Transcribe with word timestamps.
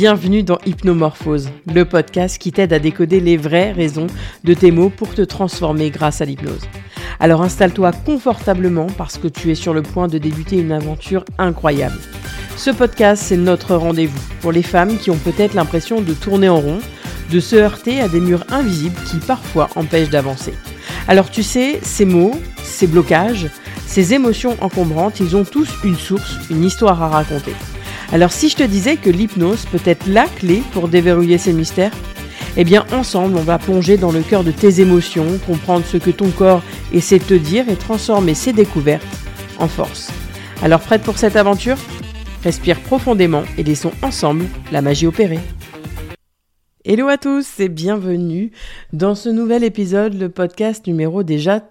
Bienvenue 0.00 0.44
dans 0.44 0.58
Hypnomorphose, 0.64 1.50
le 1.66 1.84
podcast 1.84 2.38
qui 2.38 2.52
t'aide 2.52 2.72
à 2.72 2.78
décoder 2.78 3.18
les 3.18 3.36
vraies 3.36 3.72
raisons 3.72 4.06
de 4.44 4.54
tes 4.54 4.70
mots 4.70 4.90
pour 4.90 5.12
te 5.12 5.22
transformer 5.22 5.90
grâce 5.90 6.20
à 6.20 6.24
l'hypnose. 6.24 6.68
Alors 7.18 7.42
installe-toi 7.42 7.90
confortablement 8.06 8.86
parce 8.96 9.18
que 9.18 9.26
tu 9.26 9.50
es 9.50 9.56
sur 9.56 9.74
le 9.74 9.82
point 9.82 10.06
de 10.06 10.18
débuter 10.18 10.56
une 10.56 10.70
aventure 10.70 11.24
incroyable. 11.36 11.98
Ce 12.56 12.70
podcast, 12.70 13.24
c'est 13.26 13.36
notre 13.36 13.74
rendez-vous 13.74 14.20
pour 14.40 14.52
les 14.52 14.62
femmes 14.62 14.98
qui 14.98 15.10
ont 15.10 15.16
peut-être 15.16 15.54
l'impression 15.54 16.00
de 16.00 16.14
tourner 16.14 16.48
en 16.48 16.60
rond, 16.60 16.78
de 17.32 17.40
se 17.40 17.56
heurter 17.56 18.00
à 18.00 18.06
des 18.06 18.20
murs 18.20 18.44
invisibles 18.50 19.00
qui 19.10 19.16
parfois 19.16 19.68
empêchent 19.74 20.10
d'avancer. 20.10 20.54
Alors 21.08 21.28
tu 21.28 21.42
sais, 21.42 21.80
ces 21.82 22.04
mots, 22.04 22.38
ces 22.62 22.86
blocages, 22.86 23.50
ces 23.88 24.14
émotions 24.14 24.56
encombrantes, 24.60 25.18
ils 25.18 25.34
ont 25.34 25.44
tous 25.44 25.68
une 25.82 25.96
source, 25.96 26.36
une 26.50 26.62
histoire 26.62 27.02
à 27.02 27.08
raconter. 27.08 27.54
Alors 28.10 28.32
si 28.32 28.48
je 28.48 28.56
te 28.56 28.62
disais 28.62 28.96
que 28.96 29.10
l'hypnose 29.10 29.66
peut 29.66 29.80
être 29.84 30.06
la 30.06 30.24
clé 30.26 30.62
pour 30.72 30.88
déverrouiller 30.88 31.36
ces 31.36 31.52
mystères, 31.52 31.92
eh 32.56 32.64
bien 32.64 32.86
ensemble 32.92 33.36
on 33.36 33.42
va 33.42 33.58
plonger 33.58 33.98
dans 33.98 34.12
le 34.12 34.22
cœur 34.22 34.44
de 34.44 34.50
tes 34.50 34.80
émotions, 34.80 35.38
comprendre 35.46 35.84
ce 35.84 35.98
que 35.98 36.10
ton 36.10 36.30
corps 36.30 36.62
essaie 36.92 37.18
de 37.18 37.24
te 37.24 37.34
dire 37.34 37.68
et 37.68 37.76
transformer 37.76 38.34
ces 38.34 38.54
découvertes 38.54 39.04
en 39.58 39.68
force. 39.68 40.10
Alors 40.62 40.80
prête 40.80 41.02
pour 41.02 41.18
cette 41.18 41.36
aventure? 41.36 41.76
Respire 42.44 42.80
profondément 42.80 43.42
et 43.58 43.62
laissons 43.62 43.92
ensemble 44.02 44.46
la 44.72 44.80
magie 44.80 45.06
opérer. 45.06 45.40
Hello 46.84 47.08
à 47.08 47.18
tous 47.18 47.60
et 47.60 47.68
bienvenue 47.68 48.52
dans 48.94 49.14
ce 49.14 49.28
nouvel 49.28 49.64
épisode, 49.64 50.14
le 50.14 50.30
podcast 50.30 50.86
numéro 50.86 51.22
déjà 51.22 51.62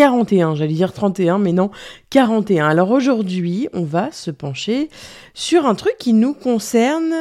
41, 0.00 0.54
j'allais 0.54 0.72
dire 0.72 0.94
31, 0.94 1.38
mais 1.38 1.52
non, 1.52 1.70
41. 2.08 2.66
Alors 2.66 2.90
aujourd'hui, 2.90 3.68
on 3.74 3.82
va 3.82 4.10
se 4.12 4.30
pencher 4.30 4.88
sur 5.34 5.66
un 5.66 5.74
truc 5.74 5.94
qui 5.98 6.14
nous 6.14 6.32
concerne 6.32 7.12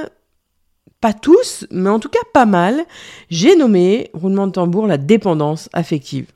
pas 1.01 1.11
tous, 1.11 1.67
mais 1.71 1.89
en 1.89 1.99
tout 1.99 2.07
cas 2.07 2.21
pas 2.33 2.45
mal. 2.45 2.85
J'ai 3.29 3.57
nommé, 3.57 4.09
roulement 4.13 4.47
de 4.47 4.53
tambour, 4.53 4.87
la 4.87 4.95
dépendance 4.95 5.67
affective. 5.73 6.27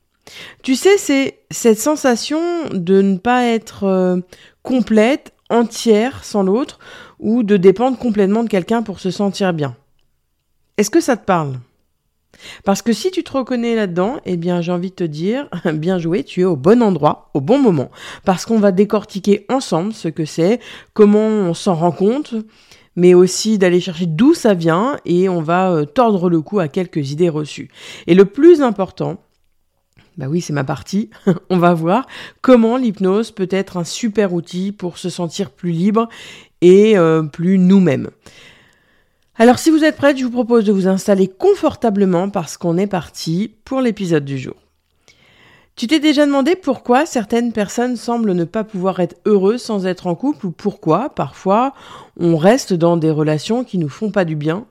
Tu 0.63 0.75
sais, 0.75 0.97
c'est 0.97 1.39
cette 1.49 1.79
sensation 1.79 2.41
de 2.73 3.01
ne 3.01 3.15
pas 3.15 3.45
être 3.45 3.85
euh, 3.85 4.19
complète, 4.63 5.31
entière 5.49 6.25
sans 6.25 6.43
l'autre, 6.43 6.77
ou 7.19 7.43
de 7.43 7.55
dépendre 7.55 7.97
complètement 7.97 8.43
de 8.43 8.49
quelqu'un 8.49 8.83
pour 8.83 8.99
se 8.99 9.11
sentir 9.11 9.53
bien. 9.53 9.77
Est-ce 10.75 10.89
que 10.89 10.99
ça 10.99 11.15
te 11.15 11.23
parle? 11.23 11.53
Parce 12.63 12.81
que 12.81 12.93
si 12.93 13.11
tu 13.11 13.23
te 13.23 13.31
reconnais 13.31 13.75
là-dedans, 13.75 14.17
eh 14.25 14.37
bien, 14.37 14.61
j'ai 14.61 14.71
envie 14.71 14.89
de 14.89 14.95
te 14.95 15.03
dire, 15.03 15.47
bien 15.73 15.99
joué, 15.99 16.23
tu 16.23 16.41
es 16.41 16.45
au 16.45 16.55
bon 16.55 16.81
endroit, 16.81 17.29
au 17.33 17.41
bon 17.41 17.59
moment. 17.59 17.89
Parce 18.25 18.45
qu'on 18.45 18.59
va 18.59 18.71
décortiquer 18.71 19.45
ensemble 19.49 19.93
ce 19.93 20.07
que 20.07 20.25
c'est, 20.25 20.59
comment 20.93 21.27
on 21.27 21.53
s'en 21.53 21.75
rend 21.75 21.91
compte, 21.91 22.35
mais 22.95 23.13
aussi 23.13 23.57
d'aller 23.57 23.79
chercher 23.79 24.05
d'où 24.05 24.33
ça 24.33 24.53
vient 24.53 24.97
et 25.05 25.29
on 25.29 25.41
va 25.41 25.71
euh, 25.71 25.85
tordre 25.85 26.29
le 26.29 26.41
cou 26.41 26.59
à 26.59 26.67
quelques 26.67 27.11
idées 27.11 27.29
reçues. 27.29 27.69
Et 28.07 28.13
le 28.13 28.25
plus 28.25 28.61
important, 28.61 29.17
bah 30.17 30.27
oui, 30.29 30.41
c'est 30.41 30.53
ma 30.53 30.63
partie. 30.63 31.09
on 31.49 31.57
va 31.57 31.73
voir 31.73 32.07
comment 32.41 32.77
l'hypnose 32.77 33.31
peut 33.31 33.47
être 33.49 33.77
un 33.77 33.83
super 33.83 34.33
outil 34.33 34.71
pour 34.71 34.97
se 34.97 35.09
sentir 35.09 35.49
plus 35.49 35.71
libre 35.71 36.07
et 36.61 36.97
euh, 36.97 37.23
plus 37.23 37.57
nous-mêmes. 37.57 38.09
Alors 39.35 39.57
si 39.57 39.71
vous 39.71 39.83
êtes 39.83 39.97
prête, 39.97 40.17
je 40.17 40.25
vous 40.25 40.31
propose 40.31 40.63
de 40.63 40.71
vous 40.71 40.87
installer 40.87 41.27
confortablement 41.27 42.29
parce 42.29 42.55
qu'on 42.55 42.77
est 42.77 42.87
parti 42.87 43.51
pour 43.65 43.81
l'épisode 43.81 44.25
du 44.25 44.37
jour. 44.37 44.53
Tu 45.75 45.87
t'es 45.87 45.99
déjà 45.99 46.27
demandé 46.27 46.55
pourquoi 46.55 47.07
certaines 47.07 47.51
personnes 47.51 47.95
semblent 47.95 48.33
ne 48.33 48.43
pas 48.43 48.63
pouvoir 48.63 48.99
être 48.99 49.15
heureuses 49.25 49.63
sans 49.63 49.87
être 49.87 50.05
en 50.05 50.13
couple 50.13 50.45
ou 50.45 50.51
pourquoi 50.51 51.09
parfois 51.09 51.73
on 52.15 52.37
reste 52.37 52.73
dans 52.73 52.95
des 52.95 53.09
relations 53.09 53.63
qui 53.63 53.79
nous 53.79 53.89
font 53.89 54.11
pas 54.11 54.23
du 54.23 54.35
bien? 54.35 54.67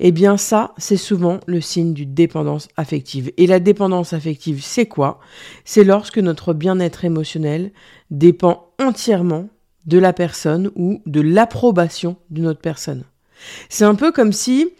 Eh 0.00 0.10
bien 0.10 0.36
ça, 0.36 0.74
c'est 0.78 0.96
souvent 0.96 1.38
le 1.46 1.60
signe 1.60 1.92
d'une 1.92 2.12
dépendance 2.12 2.66
affective. 2.76 3.30
Et 3.36 3.46
la 3.46 3.60
dépendance 3.60 4.14
affective, 4.14 4.64
c'est 4.64 4.86
quoi? 4.86 5.20
C'est 5.64 5.84
lorsque 5.84 6.18
notre 6.18 6.54
bien-être 6.54 7.04
émotionnel 7.04 7.70
dépend 8.10 8.66
entièrement 8.80 9.48
de 9.86 9.98
la 9.98 10.12
personne 10.12 10.72
ou 10.74 11.02
de 11.06 11.20
l'approbation 11.20 12.16
d'une 12.30 12.48
autre 12.48 12.60
personne. 12.60 13.04
C'est 13.68 13.84
un 13.84 13.94
peu 13.94 14.12
comme 14.12 14.32
si 14.32 14.70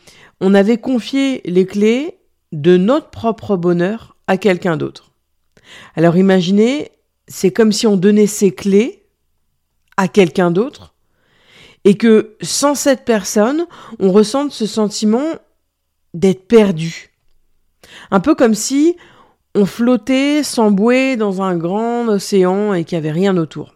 on 0.40 0.54
avait 0.54 0.78
confié 0.78 1.40
les 1.44 1.66
clés 1.66 2.18
de 2.52 2.76
notre 2.76 3.10
propre 3.10 3.56
bonheur 3.56 4.16
à 4.26 4.36
quelqu'un 4.36 4.76
d'autre. 4.76 5.12
Alors 5.94 6.16
imaginez, 6.16 6.90
c'est 7.28 7.52
comme 7.52 7.72
si 7.72 7.86
on 7.86 7.96
donnait 7.96 8.26
ces 8.26 8.52
clés 8.52 9.04
à 9.96 10.08
quelqu'un 10.08 10.50
d'autre 10.50 10.94
et 11.84 11.96
que 11.96 12.36
sans 12.42 12.74
cette 12.74 13.04
personne, 13.04 13.66
on 13.98 14.12
ressente 14.12 14.52
ce 14.52 14.66
sentiment 14.66 15.24
d'être 16.14 16.46
perdu. 16.46 17.10
Un 18.10 18.20
peu 18.20 18.34
comme 18.34 18.54
si 18.54 18.96
on 19.54 19.66
flottait 19.66 20.42
sans 20.42 20.70
bouée 20.70 21.16
dans 21.16 21.42
un 21.42 21.56
grand 21.56 22.08
océan 22.08 22.74
et 22.74 22.84
qu'il 22.84 22.98
n'y 22.98 23.06
avait 23.06 23.18
rien 23.18 23.36
autour. 23.36 23.74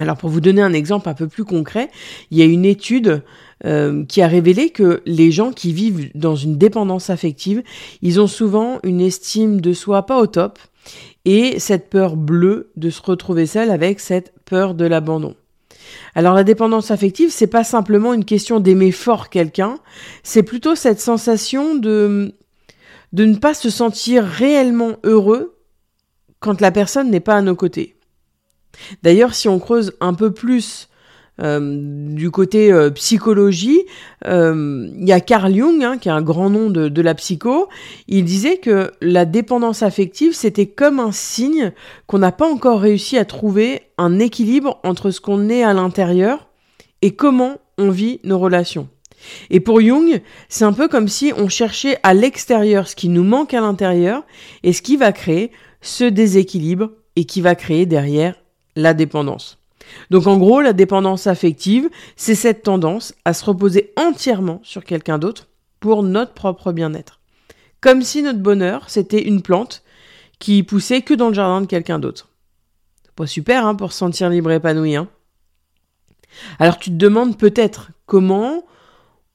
Alors 0.00 0.16
pour 0.16 0.28
vous 0.28 0.40
donner 0.40 0.62
un 0.62 0.72
exemple 0.72 1.08
un 1.08 1.14
peu 1.14 1.28
plus 1.28 1.44
concret, 1.44 1.90
il 2.30 2.38
y 2.38 2.42
a 2.42 2.46
une 2.46 2.64
étude 2.64 3.22
euh, 3.64 4.04
qui 4.04 4.20
a 4.20 4.26
révélé 4.26 4.70
que 4.70 5.02
les 5.06 5.30
gens 5.30 5.52
qui 5.52 5.72
vivent 5.72 6.10
dans 6.14 6.36
une 6.36 6.58
dépendance 6.58 7.10
affective, 7.10 7.62
ils 8.02 8.20
ont 8.20 8.26
souvent 8.26 8.78
une 8.82 9.00
estime 9.00 9.60
de 9.60 9.72
soi 9.72 10.04
pas 10.06 10.20
au 10.20 10.26
top 10.26 10.58
et 11.24 11.58
cette 11.58 11.88
peur 11.88 12.16
bleue 12.16 12.70
de 12.76 12.90
se 12.90 13.00
retrouver 13.00 13.46
seul 13.46 13.70
avec 13.70 14.00
cette 14.00 14.34
peur 14.44 14.74
de 14.74 14.84
l'abandon. 14.84 15.34
Alors 16.14 16.34
la 16.34 16.44
dépendance 16.44 16.90
affective, 16.90 17.30
c'est 17.30 17.46
pas 17.46 17.64
simplement 17.64 18.12
une 18.12 18.24
question 18.24 18.60
d'aimer 18.60 18.92
fort 18.92 19.30
quelqu'un, 19.30 19.78
c'est 20.22 20.42
plutôt 20.42 20.74
cette 20.74 21.00
sensation 21.00 21.74
de 21.74 22.34
de 23.14 23.24
ne 23.24 23.36
pas 23.36 23.54
se 23.54 23.70
sentir 23.70 24.24
réellement 24.24 24.96
heureux 25.04 25.56
quand 26.40 26.60
la 26.60 26.72
personne 26.72 27.10
n'est 27.10 27.20
pas 27.20 27.36
à 27.36 27.42
nos 27.42 27.54
côtés. 27.54 27.96
D'ailleurs, 29.04 29.34
si 29.34 29.48
on 29.48 29.60
creuse 29.60 29.92
un 30.00 30.14
peu 30.14 30.32
plus 30.32 30.88
du 31.38 32.30
côté 32.30 32.72
euh, 32.72 32.90
psychologie, 32.90 33.82
euh, 34.26 34.88
il 34.96 35.08
y 35.08 35.12
a 35.12 35.20
Carl 35.20 35.52
Jung, 35.52 35.82
hein, 35.82 35.98
qui 35.98 36.08
est 36.08 36.12
un 36.12 36.22
grand 36.22 36.48
nom 36.48 36.70
de, 36.70 36.88
de, 36.88 37.02
la 37.02 37.14
psycho, 37.14 37.68
il 38.06 38.24
disait 38.24 38.58
que 38.58 38.92
la 39.00 39.24
dépendance 39.24 39.82
affective, 39.82 40.32
c'était 40.32 40.66
comme 40.66 41.00
un 41.00 41.12
signe 41.12 41.72
qu'on 42.06 42.18
n'a 42.18 42.32
pas 42.32 42.48
encore 42.48 42.80
réussi 42.80 43.18
à 43.18 43.24
trouver 43.24 43.82
un 43.98 44.20
équilibre 44.20 44.78
entre 44.84 45.10
ce 45.10 45.20
qu'on 45.20 45.48
est 45.48 45.64
à 45.64 45.74
l'intérieur 45.74 46.48
et 47.02 47.16
comment 47.16 47.58
on 47.78 47.90
vit 47.90 48.20
nos 48.22 48.38
relations. 48.38 48.88
Et 49.50 49.60
pour 49.60 49.80
Jung, 49.80 50.20
c'est 50.48 50.64
un 50.64 50.72
peu 50.72 50.86
comme 50.86 51.08
si 51.08 51.32
on 51.36 51.48
cherchait 51.48 51.98
à 52.02 52.14
l'extérieur 52.14 52.86
ce 52.88 52.94
qui 52.94 53.08
nous 53.08 53.24
manque 53.24 53.54
à 53.54 53.60
l'intérieur 53.60 54.22
et 54.62 54.72
ce 54.72 54.82
qui 54.82 54.96
va 54.96 55.12
créer 55.12 55.50
ce 55.80 56.04
déséquilibre 56.04 56.90
et 57.16 57.24
qui 57.24 57.40
va 57.40 57.54
créer 57.54 57.86
derrière 57.86 58.36
la 58.76 58.94
dépendance. 58.94 59.63
Donc 60.10 60.26
en 60.26 60.38
gros, 60.38 60.60
la 60.60 60.72
dépendance 60.72 61.26
affective, 61.26 61.88
c'est 62.16 62.34
cette 62.34 62.62
tendance 62.62 63.14
à 63.24 63.32
se 63.34 63.44
reposer 63.44 63.92
entièrement 63.96 64.60
sur 64.62 64.84
quelqu'un 64.84 65.18
d'autre 65.18 65.48
pour 65.80 66.02
notre 66.02 66.32
propre 66.32 66.72
bien-être. 66.72 67.20
Comme 67.80 68.02
si 68.02 68.22
notre 68.22 68.38
bonheur, 68.38 68.88
c'était 68.88 69.22
une 69.22 69.42
plante 69.42 69.82
qui 70.38 70.62
poussait 70.62 71.02
que 71.02 71.14
dans 71.14 71.28
le 71.28 71.34
jardin 71.34 71.60
de 71.60 71.66
quelqu'un 71.66 71.98
d'autre. 71.98 72.28
C'est 73.04 73.14
pas 73.14 73.26
super 73.26 73.66
hein, 73.66 73.74
pour 73.74 73.92
se 73.92 73.98
sentir 73.98 74.30
libre 74.30 74.50
et 74.50 74.56
épanoui. 74.56 74.96
Hein. 74.96 75.08
Alors 76.58 76.78
tu 76.78 76.90
te 76.90 76.96
demandes 76.96 77.38
peut-être 77.38 77.90
comment 78.06 78.64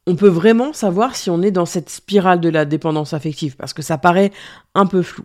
on 0.09 0.15
peut 0.15 0.27
vraiment 0.27 0.73
savoir 0.73 1.15
si 1.15 1.29
on 1.29 1.43
est 1.43 1.51
dans 1.51 1.67
cette 1.67 1.91
spirale 1.91 2.41
de 2.41 2.49
la 2.49 2.65
dépendance 2.65 3.13
affective, 3.13 3.55
parce 3.55 3.73
que 3.73 3.83
ça 3.83 3.99
paraît 3.99 4.31
un 4.73 4.87
peu 4.87 5.03
flou. 5.03 5.23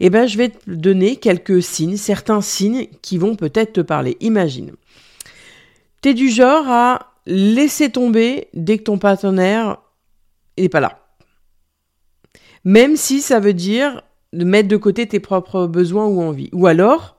Eh 0.00 0.10
bien, 0.10 0.26
je 0.26 0.36
vais 0.36 0.48
te 0.48 0.70
donner 0.72 1.16
quelques 1.16 1.62
signes, 1.62 1.96
certains 1.96 2.40
signes 2.40 2.88
qui 3.00 3.16
vont 3.16 3.36
peut-être 3.36 3.74
te 3.74 3.80
parler. 3.80 4.16
Imagine, 4.18 4.72
tu 6.02 6.08
es 6.08 6.14
du 6.14 6.30
genre 6.30 6.68
à 6.68 7.12
laisser 7.26 7.90
tomber 7.90 8.48
dès 8.54 8.78
que 8.78 8.82
ton 8.82 8.98
partenaire 8.98 9.78
n'est 10.58 10.68
pas 10.68 10.80
là. 10.80 10.98
Même 12.64 12.96
si 12.96 13.20
ça 13.20 13.38
veut 13.38 13.54
dire 13.54 14.02
mettre 14.32 14.66
de 14.66 14.76
côté 14.76 15.06
tes 15.06 15.20
propres 15.20 15.68
besoins 15.68 16.06
ou 16.06 16.20
envies. 16.20 16.50
Ou 16.52 16.66
alors, 16.66 17.18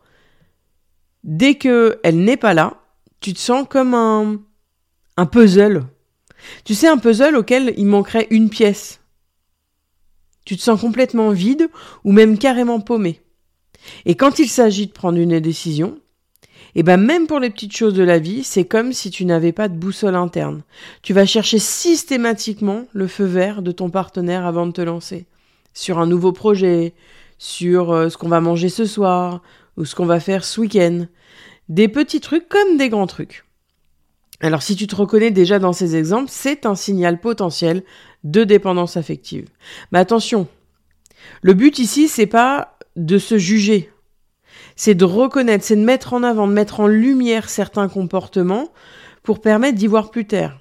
dès 1.23 1.55
qu'elle 1.55 1.97
n'est 2.11 2.35
pas 2.35 2.53
là, 2.53 2.73
tu 3.21 3.31
te 3.31 3.39
sens 3.39 3.65
comme 3.69 3.93
un 3.93 5.25
puzzle 5.27 5.85
tu 6.63 6.75
sais, 6.75 6.87
un 6.87 6.97
puzzle 6.97 7.35
auquel 7.35 7.73
il 7.77 7.85
manquerait 7.85 8.27
une 8.29 8.49
pièce. 8.49 9.01
Tu 10.45 10.57
te 10.57 10.61
sens 10.61 10.79
complètement 10.79 11.31
vide 11.31 11.69
ou 12.03 12.11
même 12.11 12.37
carrément 12.37 12.79
paumé. 12.79 13.21
Et 14.05 14.15
quand 14.15 14.39
il 14.39 14.47
s'agit 14.47 14.87
de 14.87 14.91
prendre 14.91 15.17
une 15.17 15.39
décision, 15.39 15.99
et 16.77 16.79
eh 16.79 16.83
ben 16.83 16.97
même 16.97 17.25
pour 17.25 17.39
les 17.39 17.49
petites 17.49 17.75
choses 17.75 17.93
de 17.93 18.03
la 18.03 18.19
vie, 18.19 18.43
c'est 18.43 18.65
comme 18.65 18.91
si 18.91 19.09
tu 19.09 19.23
n'avais 19.23 19.53
pas 19.53 19.69
de 19.69 19.77
boussole 19.77 20.15
interne. 20.15 20.61
Tu 21.03 21.13
vas 21.13 21.25
chercher 21.25 21.57
systématiquement 21.57 22.85
le 22.91 23.07
feu 23.07 23.23
vert 23.23 23.61
de 23.61 23.71
ton 23.71 23.89
partenaire 23.89 24.45
avant 24.45 24.67
de 24.67 24.73
te 24.73 24.81
lancer. 24.81 25.25
Sur 25.73 25.99
un 25.99 26.05
nouveau 26.05 26.33
projet, 26.33 26.93
sur 27.37 27.93
euh, 27.93 28.09
ce 28.09 28.17
qu'on 28.17 28.27
va 28.27 28.41
manger 28.41 28.67
ce 28.67 28.83
soir, 28.83 29.41
ou 29.77 29.85
ce 29.85 29.95
qu'on 29.95 30.05
va 30.05 30.19
faire 30.19 30.43
ce 30.43 30.59
week-end. 30.59 31.05
Des 31.69 31.87
petits 31.87 32.19
trucs 32.19 32.49
comme 32.49 32.75
des 32.75 32.89
grands 32.89 33.07
trucs. 33.07 33.44
Alors 34.41 34.61
si 34.61 34.75
tu 34.75 34.87
te 34.87 34.95
reconnais 34.95 35.31
déjà 35.31 35.59
dans 35.59 35.73
ces 35.73 35.95
exemples, 35.95 36.29
c'est 36.29 36.65
un 36.65 36.75
signal 36.75 37.19
potentiel 37.19 37.83
de 38.23 38.43
dépendance 38.43 38.97
affective. 38.97 39.47
Mais 39.91 39.99
attention, 39.99 40.47
le 41.41 41.53
but 41.53 41.79
ici, 41.79 42.07
c'est 42.07 42.25
pas 42.27 42.77
de 42.95 43.17
se 43.17 43.37
juger. 43.37 43.91
C'est 44.75 44.95
de 44.95 45.05
reconnaître, 45.05 45.63
c'est 45.63 45.75
de 45.75 45.83
mettre 45.83 46.13
en 46.13 46.23
avant, 46.23 46.47
de 46.47 46.53
mettre 46.53 46.79
en 46.79 46.87
lumière 46.87 47.49
certains 47.49 47.87
comportements 47.87 48.69
pour 49.23 49.41
permettre 49.41 49.77
d'y 49.77 49.87
voir 49.87 50.11
plus 50.11 50.25
clair. 50.25 50.59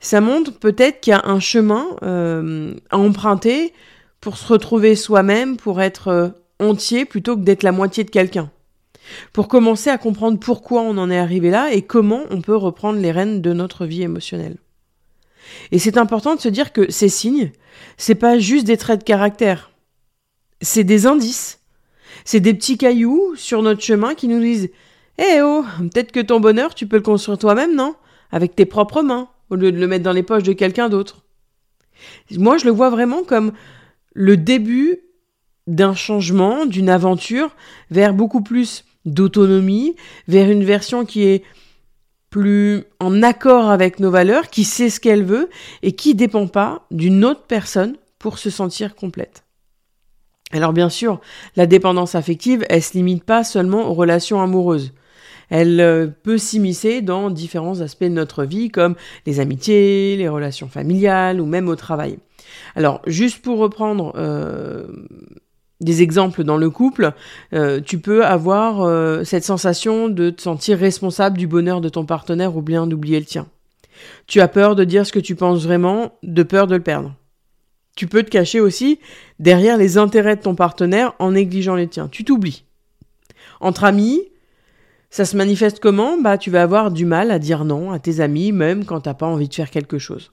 Ça 0.00 0.20
montre 0.20 0.58
peut-être 0.58 1.00
qu'il 1.00 1.10
y 1.10 1.14
a 1.14 1.22
un 1.24 1.40
chemin 1.40 1.86
euh, 2.02 2.74
à 2.90 2.98
emprunter 2.98 3.72
pour 4.20 4.36
se 4.36 4.46
retrouver 4.52 4.96
soi-même, 4.96 5.56
pour 5.56 5.80
être 5.80 6.08
euh, 6.08 6.28
entier 6.58 7.04
plutôt 7.04 7.36
que 7.36 7.42
d'être 7.42 7.62
la 7.62 7.72
moitié 7.72 8.04
de 8.04 8.10
quelqu'un. 8.10 8.50
Pour 9.32 9.48
commencer 9.48 9.90
à 9.90 9.98
comprendre 9.98 10.38
pourquoi 10.38 10.82
on 10.82 10.98
en 10.98 11.10
est 11.10 11.18
arrivé 11.18 11.50
là 11.50 11.72
et 11.72 11.82
comment 11.82 12.22
on 12.30 12.40
peut 12.40 12.56
reprendre 12.56 12.98
les 12.98 13.10
rênes 13.10 13.40
de 13.40 13.52
notre 13.52 13.86
vie 13.86 14.02
émotionnelle. 14.02 14.56
Et 15.72 15.78
c'est 15.78 15.96
important 15.96 16.34
de 16.34 16.40
se 16.40 16.48
dire 16.48 16.72
que 16.72 16.90
ces 16.90 17.08
signes, 17.08 17.52
c'est 17.96 18.14
pas 18.14 18.38
juste 18.38 18.66
des 18.66 18.76
traits 18.76 19.00
de 19.00 19.04
caractère. 19.04 19.70
C'est 20.60 20.84
des 20.84 21.06
indices. 21.06 21.60
C'est 22.24 22.40
des 22.40 22.54
petits 22.54 22.78
cailloux 22.78 23.34
sur 23.36 23.62
notre 23.62 23.82
chemin 23.82 24.14
qui 24.14 24.28
nous 24.28 24.40
disent 24.40 24.70
Eh 25.18 25.40
oh, 25.42 25.64
peut-être 25.78 26.12
que 26.12 26.20
ton 26.20 26.40
bonheur, 26.40 26.74
tu 26.74 26.86
peux 26.86 26.96
le 26.96 27.02
construire 27.02 27.38
toi-même, 27.38 27.74
non? 27.74 27.94
Avec 28.30 28.54
tes 28.54 28.66
propres 28.66 29.02
mains, 29.02 29.28
au 29.50 29.54
lieu 29.54 29.72
de 29.72 29.78
le 29.78 29.86
mettre 29.86 30.04
dans 30.04 30.12
les 30.12 30.22
poches 30.22 30.42
de 30.42 30.52
quelqu'un 30.52 30.88
d'autre. 30.88 31.24
Moi, 32.32 32.58
je 32.58 32.66
le 32.66 32.70
vois 32.70 32.90
vraiment 32.90 33.22
comme 33.22 33.52
le 34.12 34.36
début 34.36 35.00
d'un 35.66 35.94
changement, 35.94 36.66
d'une 36.66 36.88
aventure 36.88 37.54
vers 37.90 38.14
beaucoup 38.14 38.42
plus 38.42 38.84
d'autonomie, 39.04 39.96
vers 40.26 40.50
une 40.50 40.64
version 40.64 41.04
qui 41.04 41.24
est 41.24 41.44
plus 42.30 42.84
en 43.00 43.22
accord 43.22 43.70
avec 43.70 44.00
nos 44.00 44.10
valeurs, 44.10 44.48
qui 44.50 44.64
sait 44.64 44.90
ce 44.90 45.00
qu'elle 45.00 45.24
veut 45.24 45.48
et 45.82 45.92
qui 45.92 46.10
ne 46.10 46.18
dépend 46.18 46.46
pas 46.46 46.86
d'une 46.90 47.24
autre 47.24 47.44
personne 47.48 47.96
pour 48.18 48.38
se 48.38 48.50
sentir 48.50 48.94
complète. 48.94 49.44
Alors 50.52 50.72
bien 50.72 50.88
sûr, 50.88 51.20
la 51.56 51.66
dépendance 51.66 52.14
affective, 52.14 52.64
elle 52.68 52.82
se 52.82 52.94
limite 52.94 53.24
pas 53.24 53.44
seulement 53.44 53.90
aux 53.90 53.94
relations 53.94 54.40
amoureuses. 54.40 54.92
Elle 55.50 55.80
euh, 55.80 56.06
peut 56.06 56.38
s'immiscer 56.38 57.00
dans 57.00 57.30
différents 57.30 57.80
aspects 57.80 58.04
de 58.04 58.08
notre 58.08 58.44
vie 58.44 58.70
comme 58.70 58.94
les 59.26 59.40
amitiés, 59.40 60.16
les 60.16 60.28
relations 60.28 60.68
familiales 60.68 61.40
ou 61.40 61.46
même 61.46 61.68
au 61.68 61.76
travail. 61.76 62.18
Alors 62.76 63.00
juste 63.06 63.42
pour 63.42 63.58
reprendre 63.58 64.12
euh, 64.16 64.86
des 65.80 66.02
exemples 66.02 66.44
dans 66.44 66.56
le 66.56 66.70
couple, 66.70 67.12
euh, 67.52 67.80
tu 67.80 67.98
peux 67.98 68.24
avoir 68.24 68.82
euh, 68.82 69.24
cette 69.24 69.44
sensation 69.44 70.08
de 70.08 70.30
te 70.30 70.42
sentir 70.42 70.78
responsable 70.78 71.38
du 71.38 71.46
bonheur 71.46 71.80
de 71.80 71.88
ton 71.88 72.04
partenaire 72.04 72.56
ou 72.56 72.62
bien 72.62 72.86
d'oublier 72.86 73.20
le 73.20 73.26
tien. 73.26 73.46
Tu 74.26 74.40
as 74.40 74.48
peur 74.48 74.76
de 74.76 74.84
dire 74.84 75.06
ce 75.06 75.12
que 75.12 75.18
tu 75.18 75.34
penses 75.34 75.64
vraiment, 75.64 76.12
de 76.22 76.42
peur 76.42 76.66
de 76.66 76.76
le 76.76 76.82
perdre. 76.82 77.14
Tu 77.96 78.06
peux 78.06 78.22
te 78.22 78.30
cacher 78.30 78.60
aussi 78.60 79.00
derrière 79.38 79.76
les 79.76 79.98
intérêts 79.98 80.36
de 80.36 80.42
ton 80.42 80.54
partenaire 80.54 81.14
en 81.18 81.32
négligeant 81.32 81.74
les 81.74 81.88
tiens. 81.88 82.08
Tu 82.08 82.24
t'oublies. 82.24 82.64
Entre 83.60 83.84
amis, 83.84 84.22
ça 85.10 85.24
se 85.24 85.36
manifeste 85.36 85.80
comment? 85.80 86.20
Bah, 86.20 86.38
tu 86.38 86.50
vas 86.50 86.62
avoir 86.62 86.90
du 86.90 87.04
mal 87.04 87.30
à 87.30 87.38
dire 87.38 87.64
non 87.64 87.90
à 87.90 87.98
tes 87.98 88.20
amis, 88.20 88.52
même 88.52 88.84
quand 88.84 89.00
t'as 89.00 89.14
pas 89.14 89.26
envie 89.26 89.48
de 89.48 89.54
faire 89.54 89.70
quelque 89.70 89.98
chose. 89.98 90.32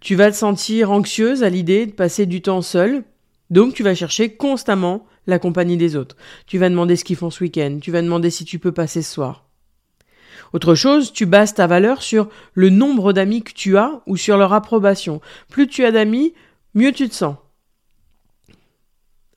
Tu 0.00 0.14
vas 0.14 0.30
te 0.30 0.36
sentir 0.36 0.90
anxieuse 0.90 1.42
à 1.42 1.48
l'idée 1.48 1.86
de 1.86 1.92
passer 1.92 2.26
du 2.26 2.42
temps 2.42 2.62
seul, 2.62 3.02
donc 3.50 3.74
tu 3.74 3.82
vas 3.82 3.94
chercher 3.94 4.36
constamment 4.36 5.06
la 5.26 5.38
compagnie 5.38 5.76
des 5.76 5.96
autres. 5.96 6.16
Tu 6.46 6.58
vas 6.58 6.68
demander 6.68 6.96
ce 6.96 7.04
qu'ils 7.04 7.16
font 7.16 7.30
ce 7.30 7.42
week-end, 7.42 7.78
tu 7.80 7.90
vas 7.90 8.02
demander 8.02 8.30
si 8.30 8.44
tu 8.44 8.58
peux 8.58 8.72
passer 8.72 9.02
ce 9.02 9.12
soir. 9.12 9.44
Autre 10.52 10.74
chose, 10.74 11.12
tu 11.12 11.26
bases 11.26 11.54
ta 11.54 11.66
valeur 11.66 12.02
sur 12.02 12.28
le 12.54 12.70
nombre 12.70 13.12
d'amis 13.12 13.42
que 13.42 13.52
tu 13.52 13.76
as 13.76 14.00
ou 14.06 14.16
sur 14.16 14.36
leur 14.36 14.52
approbation. 14.52 15.20
Plus 15.50 15.66
tu 15.66 15.84
as 15.84 15.92
d'amis, 15.92 16.34
mieux 16.74 16.92
tu 16.92 17.08
te 17.08 17.14
sens. 17.14 17.36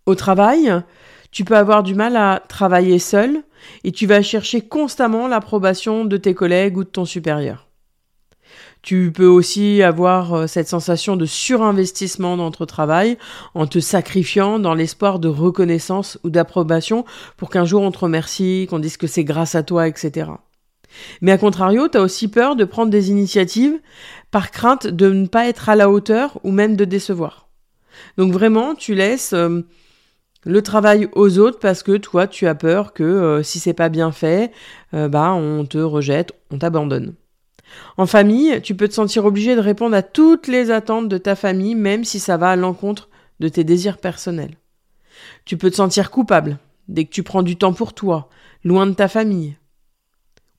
Au 0.06 0.15
travail, 0.15 0.73
tu 1.31 1.45
peux 1.45 1.57
avoir 1.57 1.83
du 1.83 1.95
mal 1.95 2.15
à 2.15 2.44
travailler 2.47 3.00
seul 3.00 3.44
et 3.83 3.91
tu 3.91 4.06
vas 4.07 4.21
chercher 4.21 4.61
constamment 4.61 5.27
l'approbation 5.27 6.06
de 6.06 6.17
tes 6.17 6.33
collègues 6.33 6.77
ou 6.77 6.83
de 6.83 6.89
ton 6.89 7.06
supérieur. 7.06 7.69
Tu 8.81 9.12
peux 9.12 9.28
aussi 9.28 9.84
avoir 9.84 10.34
euh, 10.34 10.48
cette 10.48 10.70
sensation 10.70 11.18
de 11.18 11.26
surinvestissement 11.26 12.38
dans 12.38 12.52
ton 12.52 12.66
travail 12.66 13.18
en 13.54 13.68
te 13.68 13.80
sacrifiant 13.80 14.58
dans 14.58 14.74
l'espoir 14.74 15.20
de 15.20 15.28
reconnaissance 15.28 16.18
ou 16.24 16.30
d'approbation 16.30 17.04
pour 17.36 17.50
qu'un 17.50 17.66
jour 17.66 17.81
on 17.81 17.92
te 17.92 18.00
remercie, 18.00 18.68
qu'on 18.70 18.80
dise 18.80 18.98
que 18.98 19.08
c'est 19.08 19.26
grâce 19.26 19.56
à 19.56 19.64
toi, 19.64 19.88
etc. 19.88 20.31
Mais 21.22 21.34
à 21.34 21.38
contrario, 21.38 21.90
tu 21.90 21.98
as 21.98 22.02
aussi 22.02 22.30
peur 22.30 22.56
de 22.56 22.64
prendre 22.64 22.90
des 22.90 23.10
initiatives 23.10 23.78
par 24.31 24.50
crainte 24.50 24.88
de 24.88 25.10
ne 25.10 25.28
pas 25.28 25.48
être 25.48 25.68
à 25.68 25.76
la 25.76 25.90
hauteur 25.90 26.40
ou 26.44 26.52
même 26.52 26.76
de 26.78 26.86
décevoir. 26.86 27.50
Donc 28.18 28.31
vraiment, 28.31 28.76
tu 28.76 28.96
laisses 28.96 29.34
euh, 29.34 29.62
le 30.46 30.62
travail 30.62 31.10
aux 31.14 31.38
autres 31.38 31.60
parce 31.60 31.84
que 31.84 31.98
toi, 31.98 32.28
tu 32.28 32.48
as 32.48 32.56
peur 32.56 32.94
que 32.94 33.04
euh, 33.04 33.44
si 33.44 33.60
c'est 33.60 33.74
pas 33.74 33.90
bien 33.90 34.14
fait, 34.14 34.52
bah 34.94 35.34
on 35.34 35.66
te 35.66 35.78
rejette, 35.78 36.31
on 36.50 36.58
t'abandonne. 36.58 37.14
En 37.98 38.06
famille, 38.06 38.62
tu 38.62 38.75
peux 38.75 38.88
te 38.88 38.94
sentir 38.94 39.25
obligé 39.25 39.56
de 39.56 39.62
répondre 39.62 39.95
à 39.95 40.01
toutes 40.01 40.48
les 40.48 40.71
attentes 40.71 41.10
de 41.10 41.18
ta 41.18 41.36
famille, 41.36 41.75
même 41.75 42.04
si 42.04 42.19
ça 42.19 42.38
va 42.38 42.51
à 42.51 42.56
l'encontre 42.56 43.10
de 43.39 43.48
tes 43.48 43.63
désirs 43.63 43.98
personnels. 43.98 44.56
Tu 45.45 45.57
peux 45.57 45.69
te 45.69 45.75
sentir 45.75 46.12
coupable 46.12 46.57
dès 46.88 47.06
que 47.06 47.12
tu 47.12 47.24
prends 47.24 47.44
du 47.44 47.56
temps 47.56 47.74
pour 47.74 47.94
toi, 47.94 48.30
loin 48.63 48.88
de 48.88 48.94
ta 48.94 49.07
famille. 49.07 49.56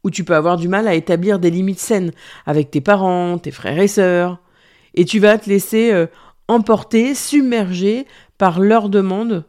Ou 0.05 0.11
tu 0.11 0.25
peux 0.25 0.35
avoir 0.35 0.57
du 0.57 0.69
mal 0.69 0.89
à 0.89 0.95
établir 0.95 1.39
des 1.39 1.51
limites 1.51 1.81
saines 1.81 2.13
avec 2.47 2.71
tes 2.71 2.81
parents, 2.81 3.39
tes 3.39 3.51
frères 3.51 3.79
et 3.79 3.89
sœurs, 3.89 4.39
et 4.95 5.05
tu 5.05 5.19
vas 5.19 5.39
te 5.39 5.49
laisser 5.49 5.93
euh, 5.93 6.07
emporter, 6.49 7.15
submerger 7.15 8.07
par 8.39 8.61
leurs 8.61 8.89
demandes 8.89 9.45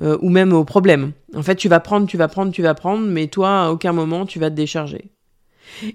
euh, 0.00 0.16
ou 0.22 0.30
même 0.30 0.52
aux 0.52 0.64
problèmes. 0.64 1.12
En 1.34 1.42
fait, 1.42 1.56
tu 1.56 1.68
vas 1.68 1.80
prendre, 1.80 2.06
tu 2.06 2.16
vas 2.16 2.28
prendre, 2.28 2.52
tu 2.52 2.62
vas 2.62 2.74
prendre, 2.74 3.06
mais 3.06 3.26
toi, 3.26 3.66
à 3.66 3.70
aucun 3.70 3.92
moment, 3.92 4.26
tu 4.26 4.38
vas 4.38 4.50
te 4.50 4.56
décharger. 4.56 5.10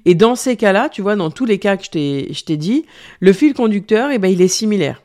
Et 0.05 0.15
dans 0.15 0.35
ces 0.35 0.55
cas-là, 0.55 0.89
tu 0.89 1.01
vois, 1.01 1.15
dans 1.15 1.31
tous 1.31 1.45
les 1.45 1.59
cas 1.59 1.77
que 1.77 1.83
je 1.85 2.43
t'ai 2.43 2.57
dit, 2.57 2.85
le 3.19 3.33
fil 3.33 3.53
conducteur, 3.53 4.11
eh 4.11 4.17
ben, 4.17 4.31
il 4.31 4.41
est 4.41 4.47
similaire. 4.47 5.01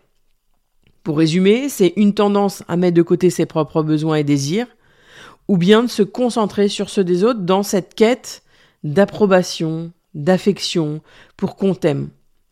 Pour 1.02 1.18
résumer, 1.18 1.68
c'est 1.68 1.92
une 1.96 2.14
tendance 2.14 2.62
à 2.68 2.76
mettre 2.76 2.96
de 2.96 3.02
côté 3.02 3.30
ses 3.30 3.46
propres 3.46 3.82
besoins 3.82 4.16
et 4.16 4.24
désirs, 4.24 4.68
ou 5.48 5.56
bien 5.56 5.82
de 5.82 5.88
se 5.88 6.02
concentrer 6.02 6.68
sur 6.68 6.88
ceux 6.88 7.04
des 7.04 7.24
autres 7.24 7.40
dans 7.40 7.62
cette 7.62 7.94
quête 7.94 8.42
d'approbation, 8.84 9.92
d'affection, 10.14 11.00
pour 11.36 11.56
qu'on 11.56 11.74
t'aime. 11.74 12.10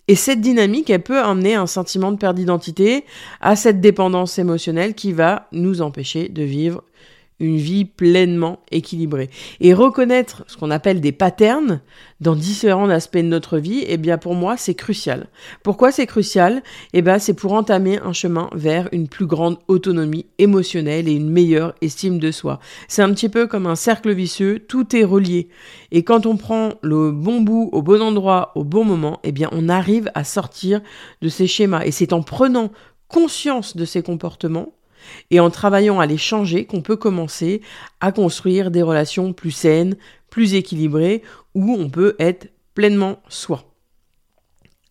Et 0.09 0.17
cette 0.17 0.41
dynamique, 0.41 0.91
elle 0.91 1.03
peut 1.03 1.21
amener 1.21 1.55
un 1.55 1.69
sentiment 1.69 2.11
de 2.11 2.17
perte 2.17 2.35
d'identité 2.35 3.05
à 3.41 3.55
cette 3.55 3.81
dépendance 3.81 4.41
émotionnelle 4.41 4.95
qui 4.95 5.13
va 5.13 5.47
nous 5.53 5.83
empêcher 5.83 6.29
de 6.29 6.43
vivre 6.43 6.83
une 7.41 7.57
vie 7.57 7.85
pleinement 7.85 8.61
équilibrée. 8.71 9.31
Et 9.61 9.75
reconnaître 9.75 10.45
ce 10.47 10.57
qu'on 10.57 10.71
appelle 10.71 11.01
des 11.01 11.13
patterns 11.13 11.81
dans 12.21 12.35
différents 12.35 12.91
aspects 12.91 13.17
de 13.17 13.23
notre 13.23 13.59
vie, 13.59 13.83
eh 13.87 13.97
bien 13.97 14.19
pour 14.19 14.35
moi 14.35 14.57
c'est 14.57 14.75
crucial. 14.75 15.29
Pourquoi 15.63 15.91
c'est 15.91 16.07
crucial? 16.07 16.63
Eh 16.93 17.03
bien 17.03 17.19
c'est 17.19 17.35
pour 17.35 17.55
entamer 17.55 17.99
un 17.99 18.13
chemin 18.13 18.51
vers 18.53 18.89
une 18.93 19.09
plus 19.09 19.27
grande 19.27 19.59
autonomie 19.69 20.27
émotionnelle 20.39 21.09
et 21.09 21.15
une 21.15 21.31
meilleure 21.31 21.75
estime 21.81 22.19
de 22.19 22.31
soi. 22.31 22.61
C'est 22.89 23.03
un 23.03 23.13
petit 23.13 23.29
peu 23.29 23.47
comme 23.47 23.67
un 23.67 23.77
cercle 23.77 24.13
vicieux, 24.13 24.61
tout 24.69 24.95
est 24.95 25.05
relié. 25.05 25.49
Et 25.91 26.05
quand 26.05 26.27
on 26.27 26.37
prend 26.37 26.75
le 26.83 27.11
bon 27.11 27.41
bout 27.41 27.71
au 27.73 27.83
bon 27.83 28.03
endroit 28.03 28.53
au 28.55 28.65
bon 28.65 28.85
moment, 28.85 29.19
eh 29.25 29.33
bien 29.33 29.49
on 29.53 29.69
arrive 29.69 30.11
à 30.15 30.25
sortir 30.25 30.81
de 31.23 31.29
ces 31.29 31.47
schémas. 31.47 31.85
Et 31.85 31.91
c'est 31.91 32.13
en 32.13 32.23
prenant 32.23 32.71
conscience 33.09 33.77
de 33.77 33.85
ces 33.85 34.03
comportements 34.03 34.73
et 35.31 35.41
en 35.41 35.51
travaillant 35.51 36.01
à 36.01 36.07
les 36.07 36.19
changer 36.19 36.65
qu'on 36.67 36.83
peut 36.83 36.97
commencer 36.97 37.63
à 38.01 38.13
construire 38.13 38.71
des 38.71 38.83
relations 38.83 39.33
plus 39.33 39.51
saines, 39.51 39.97
plus 40.29 40.55
équilibrées, 40.55 41.23
où 41.55 41.75
on 41.75 41.89
peut 41.89 42.17
être 42.19 42.53
pleinement 42.75 43.23
soi. 43.29 43.65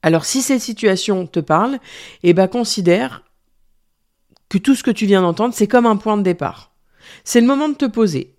Alors 0.01 0.25
si 0.25 0.42
cette 0.42 0.62
situation 0.62 1.28
te 1.28 1.39
parle, 1.39 1.80
eh 2.24 2.34
ben 2.34 2.48
considère 2.48 3.24
que 4.48 4.58
tout 4.58 4.75
ce 4.75 4.84
que 4.84 4.92
tu 4.92 5.06
viens 5.06 5.22
d'entendre, 5.22 5.54
c'est 5.54 5.68
comme 5.68 5.86
un 5.86 5.98
point 5.98 6.18
de 6.18 6.24
départ. 6.24 6.72
C'est 7.24 7.42
le 7.42 7.48
moment 7.48 7.70
de 7.70 7.75
te 7.75 7.86
poser, 7.86 8.36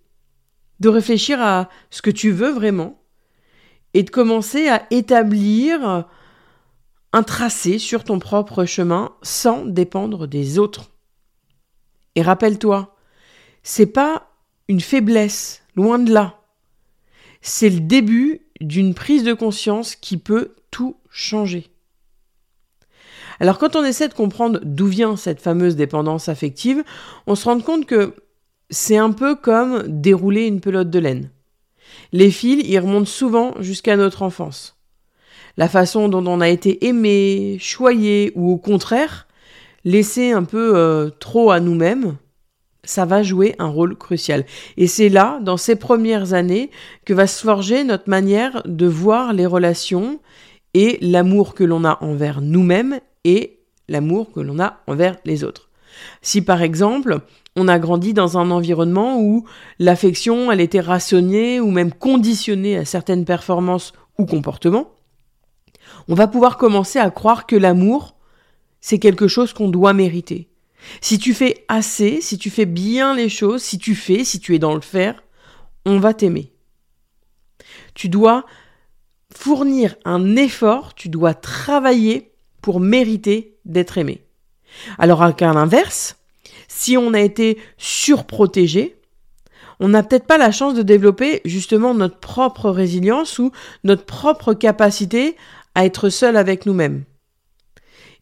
de 0.80 0.88
réfléchir 0.88 1.40
à 1.40 1.68
ce 1.90 2.02
que 2.02 2.10
tu 2.10 2.30
veux 2.30 2.50
vraiment 2.50 3.00
et 3.94 4.02
de 4.02 4.10
commencer 4.10 4.68
à 4.68 4.86
établir 4.90 6.06
un 7.12 7.22
tracé 7.22 7.78
sur 7.78 8.04
ton 8.04 8.18
propre 8.18 8.64
chemin 8.64 9.12
sans 9.22 9.64
dépendre 9.64 10.26
des 10.26 10.58
autres. 10.58 10.90
Et 12.14 12.22
rappelle-toi, 12.22 12.96
c'est 13.62 13.86
pas 13.86 14.30
une 14.68 14.80
faiblesse, 14.80 15.62
loin 15.76 15.98
de 15.98 16.12
là. 16.12 16.40
C'est 17.42 17.70
le 17.70 17.80
début 17.80 18.42
d'une 18.60 18.94
prise 18.94 19.24
de 19.24 19.32
conscience 19.32 19.96
qui 19.96 20.16
peut 20.16 20.54
tout 20.70 20.96
changer. 21.10 21.66
Alors 23.40 23.58
quand 23.58 23.74
on 23.74 23.84
essaie 23.84 24.08
de 24.08 24.14
comprendre 24.14 24.60
d'où 24.62 24.86
vient 24.86 25.16
cette 25.16 25.40
fameuse 25.40 25.74
dépendance 25.74 26.28
affective, 26.28 26.84
on 27.26 27.34
se 27.34 27.46
rend 27.46 27.60
compte 27.60 27.86
que 27.86 28.14
c'est 28.68 28.98
un 28.98 29.12
peu 29.12 29.34
comme 29.34 29.82
dérouler 29.86 30.46
une 30.46 30.60
pelote 30.60 30.90
de 30.90 30.98
laine. 30.98 31.30
Les 32.12 32.30
fils, 32.30 32.62
ils 32.66 32.78
remontent 32.78 33.06
souvent 33.06 33.54
jusqu'à 33.60 33.96
notre 33.96 34.22
enfance. 34.22 34.76
La 35.56 35.68
façon 35.68 36.08
dont 36.08 36.24
on 36.26 36.40
a 36.40 36.48
été 36.48 36.86
aimé, 36.86 37.56
choyé 37.60 38.32
ou 38.34 38.52
au 38.52 38.58
contraire, 38.58 39.26
laissé 39.84 40.32
un 40.32 40.44
peu 40.44 40.76
euh, 40.76 41.10
trop 41.18 41.50
à 41.50 41.60
nous-mêmes, 41.60 42.16
ça 42.84 43.04
va 43.04 43.22
jouer 43.22 43.54
un 43.58 43.68
rôle 43.68 43.96
crucial. 43.96 44.44
Et 44.76 44.86
c'est 44.86 45.08
là, 45.08 45.38
dans 45.42 45.56
ces 45.56 45.76
premières 45.76 46.32
années, 46.32 46.70
que 47.04 47.14
va 47.14 47.26
se 47.26 47.42
forger 47.42 47.84
notre 47.84 48.08
manière 48.08 48.62
de 48.64 48.86
voir 48.86 49.32
les 49.32 49.46
relations 49.46 50.20
et 50.74 50.98
l'amour 51.00 51.54
que 51.54 51.64
l'on 51.64 51.84
a 51.84 51.98
envers 52.02 52.40
nous-mêmes 52.40 53.00
et 53.24 53.58
l'amour 53.88 54.32
que 54.32 54.40
l'on 54.40 54.60
a 54.60 54.80
envers 54.86 55.16
les 55.24 55.44
autres. 55.44 55.68
Si 56.22 56.42
par 56.42 56.62
exemple, 56.62 57.18
on 57.56 57.68
a 57.68 57.78
grandi 57.78 58.14
dans 58.14 58.38
un 58.38 58.50
environnement 58.50 59.20
où 59.20 59.44
l'affection, 59.78 60.52
elle 60.52 60.60
était 60.60 60.80
rationnée 60.80 61.60
ou 61.60 61.70
même 61.70 61.92
conditionnée 61.92 62.76
à 62.76 62.84
certaines 62.84 63.24
performances 63.24 63.92
ou 64.18 64.24
comportements, 64.24 64.92
on 66.08 66.14
va 66.14 66.28
pouvoir 66.28 66.56
commencer 66.56 66.98
à 66.98 67.10
croire 67.10 67.46
que 67.46 67.56
l'amour, 67.56 68.14
c'est 68.80 68.98
quelque 68.98 69.28
chose 69.28 69.52
qu'on 69.52 69.68
doit 69.68 69.92
mériter. 69.92 70.48
Si 71.00 71.18
tu 71.18 71.34
fais 71.34 71.64
assez, 71.68 72.20
si 72.20 72.38
tu 72.38 72.50
fais 72.50 72.66
bien 72.66 73.14
les 73.14 73.28
choses, 73.28 73.62
si 73.62 73.78
tu 73.78 73.94
fais, 73.94 74.24
si 74.24 74.40
tu 74.40 74.54
es 74.54 74.58
dans 74.58 74.74
le 74.74 74.80
faire, 74.80 75.22
on 75.84 75.98
va 75.98 76.14
t'aimer. 76.14 76.52
Tu 77.94 78.08
dois 78.08 78.44
fournir 79.34 79.96
un 80.04 80.36
effort, 80.36 80.94
tu 80.94 81.08
dois 81.08 81.34
travailler 81.34 82.32
pour 82.62 82.80
mériter 82.80 83.58
d'être 83.64 83.98
aimé. 83.98 84.24
Alors 84.98 85.34
qu'à 85.36 85.52
l'inverse, 85.52 86.16
si 86.68 86.96
on 86.96 87.14
a 87.14 87.20
été 87.20 87.58
surprotégé, 87.78 88.96
on 89.80 89.88
n'a 89.88 90.02
peut-être 90.02 90.26
pas 90.26 90.38
la 90.38 90.52
chance 90.52 90.74
de 90.74 90.82
développer 90.82 91.40
justement 91.44 91.94
notre 91.94 92.18
propre 92.18 92.70
résilience 92.70 93.38
ou 93.38 93.50
notre 93.82 94.04
propre 94.04 94.52
capacité 94.52 95.36
à 95.74 95.86
être 95.86 96.10
seul 96.10 96.36
avec 96.36 96.66
nous-mêmes. 96.66 97.04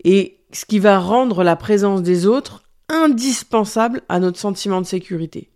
Et 0.05 0.38
ce 0.53 0.65
qui 0.65 0.79
va 0.79 0.99
rendre 0.99 1.45
la 1.45 1.57
présence 1.57 2.03
des 2.03 2.27
autres 2.27 2.63
indispensable 2.89 4.03
à 4.09 4.19
notre 4.19 4.39
sentiment 4.39 4.81
de 4.81 4.87
sécurité. 4.87 5.51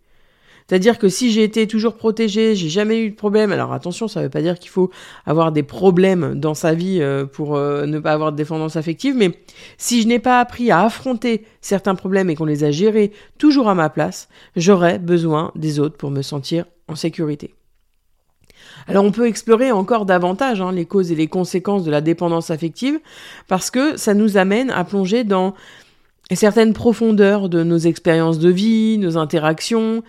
C'est-à-dire 0.67 0.97
que 0.97 1.09
si 1.09 1.31
j'ai 1.31 1.43
été 1.43 1.67
toujours 1.67 1.95
protégé, 1.95 2.55
j'ai 2.55 2.69
jamais 2.69 3.01
eu 3.01 3.09
de 3.09 3.15
problème. 3.15 3.51
Alors 3.51 3.73
attention, 3.73 4.07
ça 4.07 4.19
ne 4.19 4.25
veut 4.25 4.29
pas 4.29 4.41
dire 4.41 4.57
qu'il 4.57 4.69
faut 4.69 4.91
avoir 5.25 5.51
des 5.51 5.63
problèmes 5.63 6.39
dans 6.39 6.53
sa 6.53 6.73
vie 6.73 6.99
euh, 7.01 7.25
pour 7.25 7.55
euh, 7.55 7.85
ne 7.85 7.99
pas 7.99 8.13
avoir 8.13 8.31
de 8.31 8.37
défendance 8.37 8.75
affective, 8.75 9.15
mais 9.15 9.37
si 9.77 10.01
je 10.01 10.07
n'ai 10.07 10.19
pas 10.19 10.39
appris 10.39 10.71
à 10.71 10.81
affronter 10.81 11.45
certains 11.61 11.95
problèmes 11.95 12.29
et 12.29 12.35
qu'on 12.35 12.45
les 12.45 12.63
a 12.63 12.71
gérés 12.71 13.11
toujours 13.37 13.67
à 13.67 13.75
ma 13.75 13.89
place, 13.89 14.29
j'aurai 14.55 14.99
besoin 14.99 15.51
des 15.55 15.79
autres 15.79 15.97
pour 15.97 16.11
me 16.11 16.21
sentir 16.21 16.65
en 16.87 16.95
sécurité. 16.95 17.53
Alors 18.87 19.05
on 19.05 19.11
peut 19.11 19.27
explorer 19.27 19.71
encore 19.71 20.05
davantage 20.05 20.61
hein, 20.61 20.71
les 20.71 20.85
causes 20.85 21.11
et 21.11 21.15
les 21.15 21.27
conséquences 21.27 21.83
de 21.83 21.91
la 21.91 22.01
dépendance 22.01 22.49
affective 22.49 22.99
parce 23.47 23.71
que 23.71 23.97
ça 23.97 24.13
nous 24.13 24.37
amène 24.37 24.71
à 24.71 24.83
plonger 24.83 25.23
dans 25.23 25.53
certaines 26.31 26.73
profondeurs 26.73 27.49
de 27.49 27.63
nos 27.63 27.77
expériences 27.77 28.39
de 28.39 28.49
vie, 28.49 28.97
nos 28.97 29.17
interactions, 29.17 30.03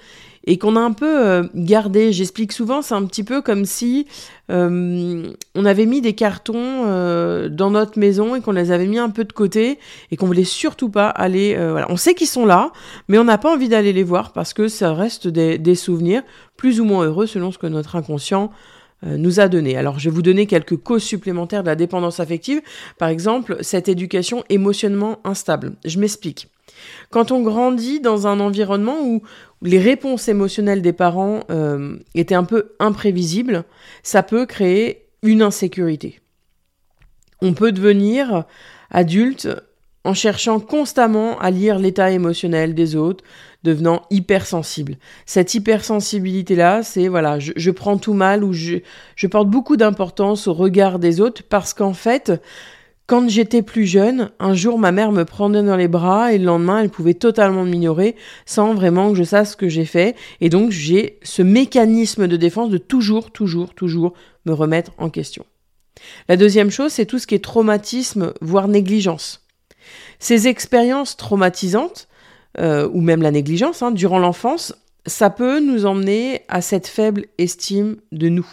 et 0.47 0.59
qu'on 0.59 0.77
a 0.77 0.81
un 0.81 0.93
peu 0.93 1.27
euh, 1.27 1.45
gardé. 1.55 2.13
J'explique 2.13 2.53
souvent, 2.53 2.83
c'est 2.83 2.95
un 2.95 3.05
petit 3.05 3.25
peu 3.25 3.43
comme 3.43 3.65
si 3.65 4.07
euh, 4.51 5.33
on 5.55 5.65
avait 5.65 5.87
mis 5.87 6.01
des 6.01 6.13
cartons 6.13 6.85
euh, 6.87 7.49
dans 7.49 7.71
notre 7.71 7.99
maison 7.99 8.35
et 8.35 8.41
qu'on 8.41 8.53
les 8.53 8.71
avait 8.71 8.87
mis 8.87 8.99
un 8.99 9.11
peu 9.11 9.25
de 9.25 9.33
côté 9.33 9.79
et 10.11 10.17
qu'on 10.17 10.27
voulait 10.27 10.45
surtout 10.45 10.91
pas 10.91 11.09
aller. 11.09 11.55
voilà. 11.55 11.87
On 11.91 11.97
sait 11.97 12.15
qu'ils 12.15 12.27
sont 12.27 12.47
là, 12.47 12.73
mais 13.09 13.19
on 13.19 13.25
n'a 13.25 13.39
pas 13.39 13.53
envie 13.53 13.69
d'aller 13.69 13.93
les 13.93 14.03
voir 14.03 14.33
parce 14.33 14.53
que 14.53 14.69
ça 14.69 14.93
reste 14.93 15.29
des, 15.29 15.59
des, 15.59 15.75
souvenirs 15.75 16.23
plus 16.57 16.81
ou 16.81 16.85
moins 16.85 17.05
heureux 17.05 17.27
selon 17.27 17.51
ce 17.51 17.59
que 17.59 17.67
notre 17.67 17.97
inconscient 17.97 18.51
nous 19.03 19.41
a 19.41 19.49
donné. 19.49 19.77
Alors 19.77 19.99
je 19.99 20.09
vais 20.09 20.15
vous 20.15 20.23
donner 20.23 20.47
quelques 20.47 20.77
causes 20.77 21.03
supplémentaires 21.03 21.63
de 21.63 21.69
la 21.69 21.77
dépendance 21.77 22.21
affective. 22.21 22.63
Par 22.99 23.09
exemple, 23.09 23.59
cette 23.61 23.89
éducation 23.89 24.45
émotionnellement 24.49 25.19
instable. 25.25 25.73
Je 25.85 25.99
m'explique. 25.99 26.49
Quand 27.11 27.31
on 27.31 27.43
grandit 27.43 28.01
dans 28.01 28.27
un 28.27 28.41
environnement 28.41 29.01
où 29.03 29.23
les 29.63 29.79
réponses 29.79 30.29
émotionnelles 30.29 30.83
des 30.83 30.93
parents 30.93 31.41
euh, 31.51 31.97
étaient 32.15 32.35
un 32.35 32.45
peu 32.45 32.73
imprévisibles, 32.79 33.65
ça 34.03 34.23
peut 34.23 34.47
créer 34.47 35.07
une 35.23 35.43
insécurité. 35.43 36.21
On 37.41 37.55
peut 37.55 37.73
devenir 37.73 38.45
adulte 38.91 39.49
en 40.05 40.13
cherchant 40.13 40.61
constamment 40.61 41.39
à 41.39 41.51
lire 41.51 41.79
l'état 41.79 42.11
émotionnel 42.11 42.75
des 42.75 42.95
autres, 42.95 43.25
devenant 43.63 44.03
hypersensible. 44.11 44.99
Cette 45.25 45.55
hypersensibilité-là, 45.55 46.83
c'est 46.83 47.09
voilà, 47.09 47.39
je, 47.39 47.71
prends 47.71 47.97
tout 47.97 48.13
mal 48.13 48.45
ou 48.45 48.53
je, 48.53 48.77
je 49.17 49.27
porte 49.27 49.49
beaucoup 49.49 49.79
d'importance 49.79 50.47
au 50.47 50.53
regard 50.53 50.99
des 50.99 51.23
autres 51.23 51.43
parce 51.49 51.73
qu'en 51.73 51.95
fait, 51.95 52.33
quand 53.07 53.29
j'étais 53.29 53.61
plus 53.61 53.85
jeune, 53.85 54.31
un 54.39 54.55
jour 54.55 54.79
ma 54.79 54.91
mère 54.91 55.13
me 55.13 55.25
prenait 55.25 55.63
dans 55.63 55.77
les 55.77 55.89
bras 55.89 56.33
et 56.33 56.39
le 56.39 56.47
lendemain 56.47 56.81
elle 56.81 56.89
pouvait 56.89 57.15
totalement 57.15 57.65
m'ignorer 57.65 58.17
sans 58.47 58.73
vraiment 58.73 59.11
que 59.11 59.19
je 59.19 59.25
sache 59.25 59.49
ce 59.49 59.57
que 59.57 59.69
j'ai 59.69 59.85
fait. 59.85 60.17
Et 60.41 60.49
donc 60.49 60.71
j'ai 60.71 61.19
ce 61.23 61.43
mécanisme 61.43 62.27
de 62.27 62.37
défense 62.37 62.71
de 62.71 62.79
toujours, 62.79 63.31
toujours, 63.31 63.75
toujours 63.75 64.15
me 64.47 64.53
remettre 64.53 64.93
en 64.97 65.11
question. 65.11 65.45
La 66.29 66.37
deuxième 66.37 66.71
chose, 66.71 66.93
c'est 66.93 67.07
tout 67.07 67.19
ce 67.19 67.27
qui 67.27 67.35
est 67.35 67.45
traumatisme, 67.45 68.33
voire 68.41 68.69
négligence. 68.69 69.47
Ces 70.19 70.49
expériences 70.49 71.17
traumatisantes, 71.17 72.09
euh, 72.59 72.89
ou 72.93 73.01
même 73.01 73.23
la 73.23 73.31
négligence, 73.31 73.83
hein, 73.83 73.91
durant 73.91 74.19
l'enfance, 74.19 74.75
ça 75.07 75.29
peut 75.29 75.61
nous 75.61 75.85
emmener 75.87 76.43
à 76.49 76.63
cette 76.63 76.87
faible 76.87 77.27
estime 77.37 77.97
de 78.13 78.29
nous. 78.29 78.49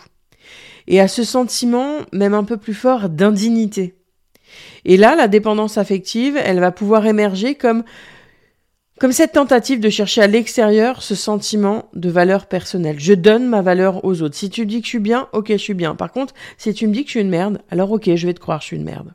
Et 0.88 1.00
à 1.00 1.08
ce 1.08 1.24
sentiment, 1.24 2.00
même 2.12 2.34
un 2.34 2.44
peu 2.44 2.58
plus 2.58 2.74
fort, 2.74 3.08
d'indignité. 3.10 3.96
Et 4.86 4.98
là, 4.98 5.16
la 5.16 5.28
dépendance 5.28 5.78
affective, 5.78 6.38
elle 6.44 6.60
va 6.60 6.72
pouvoir 6.72 7.06
émerger 7.06 7.56
comme, 7.56 7.84
comme 9.00 9.12
cette 9.12 9.34
tentative 9.34 9.80
de 9.80 9.90
chercher 9.90 10.22
à 10.22 10.28
l'extérieur 10.28 11.02
ce 11.02 11.16
sentiment 11.16 11.90
de 11.94 12.10
valeur 12.10 12.48
personnelle. 12.48 13.00
Je 13.00 13.14
donne 13.14 13.48
ma 13.48 13.62
valeur 13.62 14.04
aux 14.06 14.22
autres. 14.22 14.36
Si 14.36 14.50
tu 14.50 14.62
me 14.62 14.66
dis 14.66 14.80
que 14.80 14.86
je 14.86 14.90
suis 14.90 15.00
bien, 15.00 15.28
ok, 15.34 15.48
je 15.52 15.58
suis 15.58 15.74
bien. 15.74 15.96
Par 15.96 16.12
contre, 16.12 16.34
si 16.58 16.74
tu 16.74 16.88
me 16.88 16.94
dis 16.94 17.04
que 17.04 17.08
je 17.08 17.12
suis 17.12 17.22
une 17.22 17.30
merde, 17.30 17.62
alors 17.70 17.92
ok, 17.92 18.16
je 18.16 18.28
vais 18.28 18.34
te 18.34 18.40
croire, 18.40 18.62
je 18.62 18.68
suis 18.68 18.78
une 18.78 18.84
merde. 18.84 19.14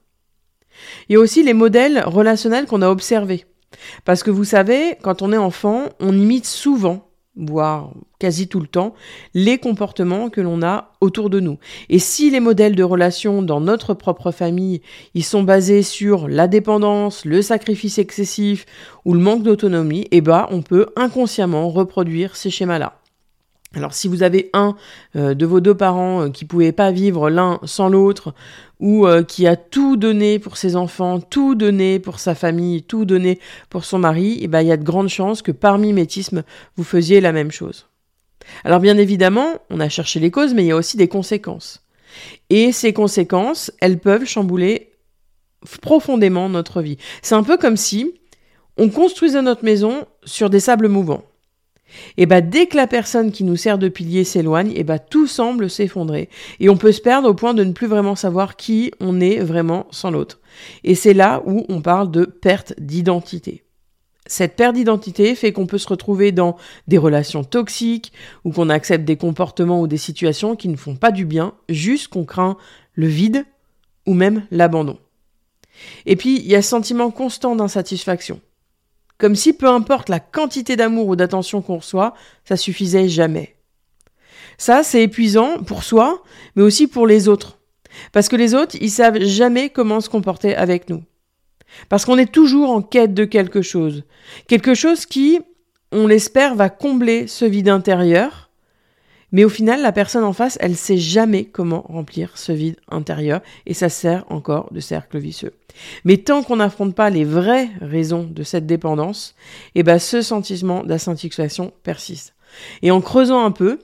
Il 1.08 1.14
y 1.14 1.16
a 1.16 1.20
aussi 1.20 1.42
les 1.42 1.54
modèles 1.54 2.02
relationnels 2.04 2.66
qu'on 2.66 2.82
a 2.82 2.88
observés. 2.88 3.46
Parce 4.04 4.22
que 4.22 4.30
vous 4.30 4.44
savez, 4.44 4.96
quand 5.02 5.22
on 5.22 5.32
est 5.32 5.38
enfant, 5.38 5.86
on 6.00 6.16
imite 6.16 6.46
souvent 6.46 7.05
voire 7.36 7.92
quasi 8.18 8.48
tout 8.48 8.60
le 8.60 8.66
temps, 8.66 8.94
les 9.34 9.58
comportements 9.58 10.30
que 10.30 10.40
l'on 10.40 10.62
a 10.62 10.92
autour 11.00 11.30
de 11.30 11.40
nous. 11.40 11.58
Et 11.88 11.98
si 11.98 12.30
les 12.30 12.40
modèles 12.40 12.74
de 12.74 12.82
relation 12.82 13.42
dans 13.42 13.60
notre 13.60 13.94
propre 13.94 14.30
famille, 14.30 14.80
ils 15.14 15.24
sont 15.24 15.42
basés 15.42 15.82
sur 15.82 16.28
la 16.28 16.48
dépendance, 16.48 17.24
le 17.24 17.42
sacrifice 17.42 17.98
excessif 17.98 18.66
ou 19.04 19.14
le 19.14 19.20
manque 19.20 19.42
d'autonomie, 19.42 20.06
eh 20.10 20.20
ben, 20.20 20.46
on 20.50 20.62
peut 20.62 20.86
inconsciemment 20.96 21.68
reproduire 21.68 22.36
ces 22.36 22.50
schémas-là. 22.50 22.98
Alors 23.74 23.94
si 23.94 24.08
vous 24.08 24.22
avez 24.22 24.48
un 24.52 24.76
euh, 25.16 25.34
de 25.34 25.44
vos 25.44 25.60
deux 25.60 25.74
parents 25.74 26.22
euh, 26.22 26.28
qui 26.30 26.44
pouvait 26.44 26.72
pas 26.72 26.92
vivre 26.92 27.28
l'un 27.30 27.60
sans 27.64 27.88
l'autre, 27.88 28.34
ou 28.78 29.06
euh, 29.06 29.22
qui 29.22 29.46
a 29.46 29.56
tout 29.56 29.96
donné 29.96 30.38
pour 30.38 30.56
ses 30.56 30.76
enfants, 30.76 31.20
tout 31.20 31.54
donné 31.54 31.98
pour 31.98 32.18
sa 32.18 32.34
famille, 32.34 32.82
tout 32.82 33.04
donné 33.04 33.40
pour 33.68 33.84
son 33.84 33.98
mari, 33.98 34.38
eh 34.40 34.48
ben, 34.48 34.60
il 34.60 34.68
y 34.68 34.72
a 34.72 34.76
de 34.76 34.84
grandes 34.84 35.08
chances 35.08 35.42
que 35.42 35.52
par 35.52 35.78
mimétisme, 35.78 36.44
vous 36.76 36.84
faisiez 36.84 37.20
la 37.20 37.32
même 37.32 37.50
chose. 37.50 37.88
Alors 38.64 38.80
bien 38.80 38.96
évidemment, 38.96 39.58
on 39.70 39.80
a 39.80 39.88
cherché 39.88 40.20
les 40.20 40.30
causes, 40.30 40.54
mais 40.54 40.64
il 40.64 40.68
y 40.68 40.72
a 40.72 40.76
aussi 40.76 40.96
des 40.96 41.08
conséquences. 41.08 41.82
Et 42.48 42.70
ces 42.72 42.92
conséquences, 42.92 43.72
elles 43.80 43.98
peuvent 43.98 44.24
chambouler 44.24 44.92
profondément 45.82 46.48
notre 46.48 46.80
vie. 46.80 46.98
C'est 47.22 47.34
un 47.34 47.42
peu 47.42 47.56
comme 47.56 47.76
si 47.76 48.14
on 48.76 48.88
construisait 48.88 49.42
notre 49.42 49.64
maison 49.64 50.06
sur 50.24 50.50
des 50.50 50.60
sables 50.60 50.88
mouvants. 50.88 51.24
Et 52.16 52.26
bah 52.26 52.40
dès 52.40 52.66
que 52.66 52.76
la 52.76 52.86
personne 52.86 53.32
qui 53.32 53.44
nous 53.44 53.56
sert 53.56 53.78
de 53.78 53.88
pilier 53.88 54.24
s'éloigne, 54.24 54.72
et 54.74 54.84
bah 54.84 54.98
tout 54.98 55.26
semble 55.26 55.70
s'effondrer. 55.70 56.28
Et 56.60 56.68
on 56.68 56.76
peut 56.76 56.92
se 56.92 57.00
perdre 57.00 57.28
au 57.28 57.34
point 57.34 57.54
de 57.54 57.64
ne 57.64 57.72
plus 57.72 57.86
vraiment 57.86 58.16
savoir 58.16 58.56
qui 58.56 58.92
on 59.00 59.20
est 59.20 59.38
vraiment 59.38 59.86
sans 59.90 60.10
l'autre. 60.10 60.40
Et 60.84 60.94
c'est 60.94 61.14
là 61.14 61.42
où 61.46 61.64
on 61.68 61.80
parle 61.80 62.10
de 62.10 62.24
perte 62.24 62.74
d'identité. 62.78 63.62
Cette 64.26 64.56
perte 64.56 64.74
d'identité 64.74 65.36
fait 65.36 65.52
qu'on 65.52 65.66
peut 65.66 65.78
se 65.78 65.88
retrouver 65.88 66.32
dans 66.32 66.56
des 66.88 66.98
relations 66.98 67.44
toxiques 67.44 68.12
ou 68.44 68.50
qu'on 68.50 68.70
accepte 68.70 69.04
des 69.04 69.16
comportements 69.16 69.80
ou 69.80 69.86
des 69.86 69.96
situations 69.96 70.56
qui 70.56 70.68
ne 70.68 70.76
font 70.76 70.96
pas 70.96 71.12
du 71.12 71.24
bien, 71.24 71.54
juste 71.68 72.08
qu'on 72.08 72.24
craint 72.24 72.56
le 72.94 73.06
vide 73.06 73.44
ou 74.04 74.14
même 74.14 74.44
l'abandon. 74.50 74.98
Et 76.06 76.16
puis, 76.16 76.38
il 76.38 76.46
y 76.46 76.56
a 76.56 76.62
ce 76.62 76.70
sentiment 76.70 77.10
constant 77.10 77.54
d'insatisfaction. 77.54 78.40
Comme 79.18 79.34
si 79.34 79.52
peu 79.52 79.68
importe 79.68 80.08
la 80.08 80.20
quantité 80.20 80.76
d'amour 80.76 81.08
ou 81.08 81.16
d'attention 81.16 81.62
qu'on 81.62 81.78
reçoit, 81.78 82.14
ça 82.44 82.56
suffisait 82.56 83.08
jamais. 83.08 83.56
Ça, 84.58 84.82
c'est 84.82 85.02
épuisant 85.02 85.62
pour 85.62 85.84
soi, 85.84 86.22
mais 86.54 86.62
aussi 86.62 86.86
pour 86.86 87.06
les 87.06 87.28
autres. 87.28 87.58
Parce 88.12 88.28
que 88.28 88.36
les 88.36 88.54
autres, 88.54 88.76
ils 88.80 88.90
savent 88.90 89.20
jamais 89.20 89.70
comment 89.70 90.00
se 90.00 90.08
comporter 90.08 90.54
avec 90.54 90.88
nous. 90.88 91.02
Parce 91.88 92.04
qu'on 92.04 92.18
est 92.18 92.32
toujours 92.32 92.70
en 92.70 92.82
quête 92.82 93.14
de 93.14 93.24
quelque 93.24 93.62
chose. 93.62 94.04
Quelque 94.48 94.74
chose 94.74 95.06
qui, 95.06 95.40
on 95.92 96.06
l'espère, 96.06 96.54
va 96.54 96.68
combler 96.68 97.26
ce 97.26 97.44
vide 97.44 97.68
intérieur. 97.68 98.45
Mais 99.32 99.44
au 99.44 99.48
final, 99.48 99.82
la 99.82 99.92
personne 99.92 100.24
en 100.24 100.32
face, 100.32 100.56
elle 100.60 100.76
sait 100.76 100.98
jamais 100.98 101.44
comment 101.44 101.82
remplir 101.88 102.36
ce 102.36 102.52
vide 102.52 102.76
intérieur 102.88 103.40
et 103.66 103.74
ça 103.74 103.88
sert 103.88 104.24
encore 104.30 104.72
de 104.72 104.80
cercle 104.80 105.18
vicieux. 105.18 105.52
Mais 106.04 106.18
tant 106.18 106.42
qu'on 106.42 106.56
n'affronte 106.56 106.94
pas 106.94 107.10
les 107.10 107.24
vraies 107.24 107.68
raisons 107.80 108.24
de 108.24 108.42
cette 108.42 108.66
dépendance, 108.66 109.34
eh 109.74 109.82
ben, 109.82 109.98
ce 109.98 110.22
sentiment 110.22 110.84
d'insatisfaction 110.84 111.72
persiste. 111.82 112.34
Et 112.82 112.90
en 112.90 113.00
creusant 113.00 113.44
un 113.44 113.50
peu, 113.50 113.80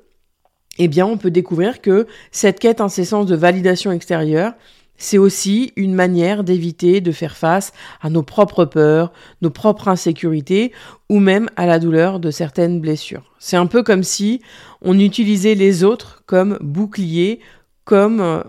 eh 0.78 0.88
bien, 0.88 1.06
on 1.06 1.18
peut 1.18 1.30
découvrir 1.30 1.80
que 1.80 2.06
cette 2.30 2.58
quête 2.58 2.80
incessante 2.80 3.26
de 3.26 3.36
validation 3.36 3.92
extérieure, 3.92 4.54
c'est 5.02 5.18
aussi 5.18 5.72
une 5.74 5.94
manière 5.94 6.44
d'éviter 6.44 7.00
de 7.00 7.10
faire 7.10 7.36
face 7.36 7.72
à 8.00 8.08
nos 8.08 8.22
propres 8.22 8.64
peurs, 8.64 9.12
nos 9.42 9.50
propres 9.50 9.88
insécurités 9.88 10.70
ou 11.10 11.18
même 11.18 11.50
à 11.56 11.66
la 11.66 11.80
douleur 11.80 12.20
de 12.20 12.30
certaines 12.30 12.80
blessures. 12.80 13.34
C'est 13.40 13.56
un 13.56 13.66
peu 13.66 13.82
comme 13.82 14.04
si 14.04 14.40
on 14.80 14.96
utilisait 14.98 15.56
les 15.56 15.82
autres 15.82 16.22
comme 16.26 16.56
bouclier, 16.60 17.40
comme 17.84 18.20
euh, 18.20 18.42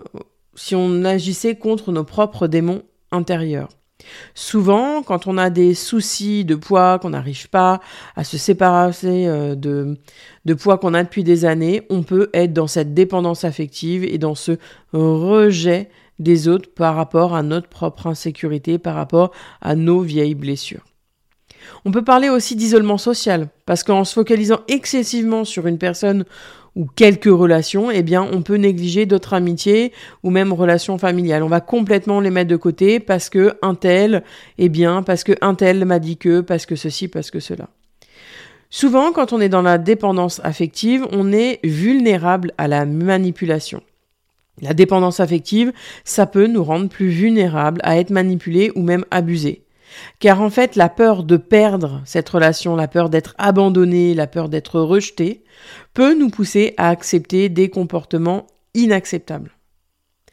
si 0.54 0.76
on 0.76 1.04
agissait 1.04 1.56
contre 1.56 1.90
nos 1.90 2.04
propres 2.04 2.46
démons 2.46 2.82
intérieurs. 3.10 3.70
Souvent, 4.34 5.02
quand 5.02 5.26
on 5.26 5.38
a 5.38 5.50
des 5.50 5.74
soucis 5.74 6.44
de 6.44 6.54
poids, 6.54 7.00
qu'on 7.00 7.10
n'arrive 7.10 7.48
pas 7.48 7.80
à 8.14 8.22
se 8.22 8.38
séparer 8.38 9.26
euh, 9.26 9.56
de, 9.56 9.98
de 10.44 10.54
poids 10.54 10.78
qu'on 10.78 10.94
a 10.94 11.02
depuis 11.02 11.24
des 11.24 11.44
années, 11.44 11.82
on 11.90 12.04
peut 12.04 12.30
être 12.32 12.52
dans 12.52 12.68
cette 12.68 12.94
dépendance 12.94 13.42
affective 13.42 14.04
et 14.04 14.18
dans 14.18 14.36
ce 14.36 14.52
rejet 14.92 15.88
des 16.18 16.48
autres 16.48 16.70
par 16.74 16.96
rapport 16.96 17.34
à 17.34 17.42
notre 17.42 17.68
propre 17.68 18.06
insécurité, 18.06 18.78
par 18.78 18.94
rapport 18.94 19.32
à 19.60 19.74
nos 19.74 20.00
vieilles 20.00 20.34
blessures. 20.34 20.84
On 21.84 21.90
peut 21.90 22.04
parler 22.04 22.28
aussi 22.28 22.56
d'isolement 22.56 22.98
social, 22.98 23.48
parce 23.66 23.82
qu'en 23.82 24.04
se 24.04 24.12
focalisant 24.12 24.60
excessivement 24.68 25.44
sur 25.44 25.66
une 25.66 25.78
personne 25.78 26.24
ou 26.76 26.86
quelques 26.86 27.24
relations, 27.26 27.90
eh 27.90 28.02
bien, 28.02 28.28
on 28.32 28.42
peut 28.42 28.56
négliger 28.56 29.06
d'autres 29.06 29.34
amitiés 29.34 29.92
ou 30.22 30.30
même 30.30 30.52
relations 30.52 30.98
familiales. 30.98 31.42
On 31.42 31.48
va 31.48 31.60
complètement 31.60 32.20
les 32.20 32.30
mettre 32.30 32.50
de 32.50 32.56
côté 32.56 32.98
parce 32.98 33.28
que 33.28 33.56
un 33.62 33.74
tel, 33.74 34.24
eh 34.58 34.68
bien, 34.68 35.02
parce 35.02 35.22
que 35.24 35.32
un 35.40 35.54
tel 35.54 35.84
m'a 35.84 36.00
dit 36.00 36.16
que, 36.16 36.40
parce 36.40 36.66
que 36.66 36.74
ceci, 36.74 37.06
parce 37.06 37.30
que 37.30 37.38
cela. 37.38 37.68
Souvent, 38.70 39.12
quand 39.12 39.32
on 39.32 39.40
est 39.40 39.48
dans 39.48 39.62
la 39.62 39.78
dépendance 39.78 40.40
affective, 40.42 41.06
on 41.12 41.32
est 41.32 41.60
vulnérable 41.62 42.52
à 42.58 42.66
la 42.66 42.86
manipulation. 42.86 43.80
La 44.60 44.74
dépendance 44.74 45.20
affective, 45.20 45.72
ça 46.04 46.26
peut 46.26 46.46
nous 46.46 46.62
rendre 46.62 46.88
plus 46.88 47.08
vulnérables 47.08 47.80
à 47.82 47.98
être 47.98 48.10
manipulés 48.10 48.70
ou 48.76 48.82
même 48.82 49.04
abusés. 49.10 49.64
Car 50.18 50.40
en 50.40 50.50
fait, 50.50 50.76
la 50.76 50.88
peur 50.88 51.22
de 51.22 51.36
perdre 51.36 52.02
cette 52.04 52.28
relation, 52.28 52.76
la 52.76 52.88
peur 52.88 53.10
d'être 53.10 53.34
abandonné, 53.38 54.14
la 54.14 54.26
peur 54.26 54.48
d'être 54.48 54.80
rejeté, 54.80 55.44
peut 55.92 56.18
nous 56.18 56.30
pousser 56.30 56.74
à 56.76 56.88
accepter 56.88 57.48
des 57.48 57.68
comportements 57.68 58.46
inacceptables. 58.74 59.50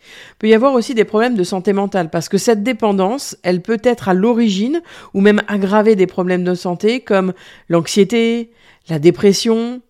Il 0.03 0.35
peut 0.39 0.47
y 0.47 0.53
avoir 0.55 0.73
aussi 0.73 0.95
des 0.95 1.05
problèmes 1.05 1.35
de 1.35 1.43
santé 1.43 1.73
mentale 1.73 2.09
parce 2.09 2.27
que 2.27 2.39
cette 2.39 2.63
dépendance, 2.63 3.37
elle 3.43 3.61
peut 3.61 3.79
être 3.83 4.09
à 4.09 4.15
l'origine 4.15 4.81
ou 5.13 5.21
même 5.21 5.41
aggraver 5.47 5.95
des 5.95 6.07
problèmes 6.07 6.43
de 6.43 6.55
santé 6.55 7.01
comme 7.01 7.33
l'anxiété, 7.69 8.51
la 8.89 8.97
dépression 8.97 9.81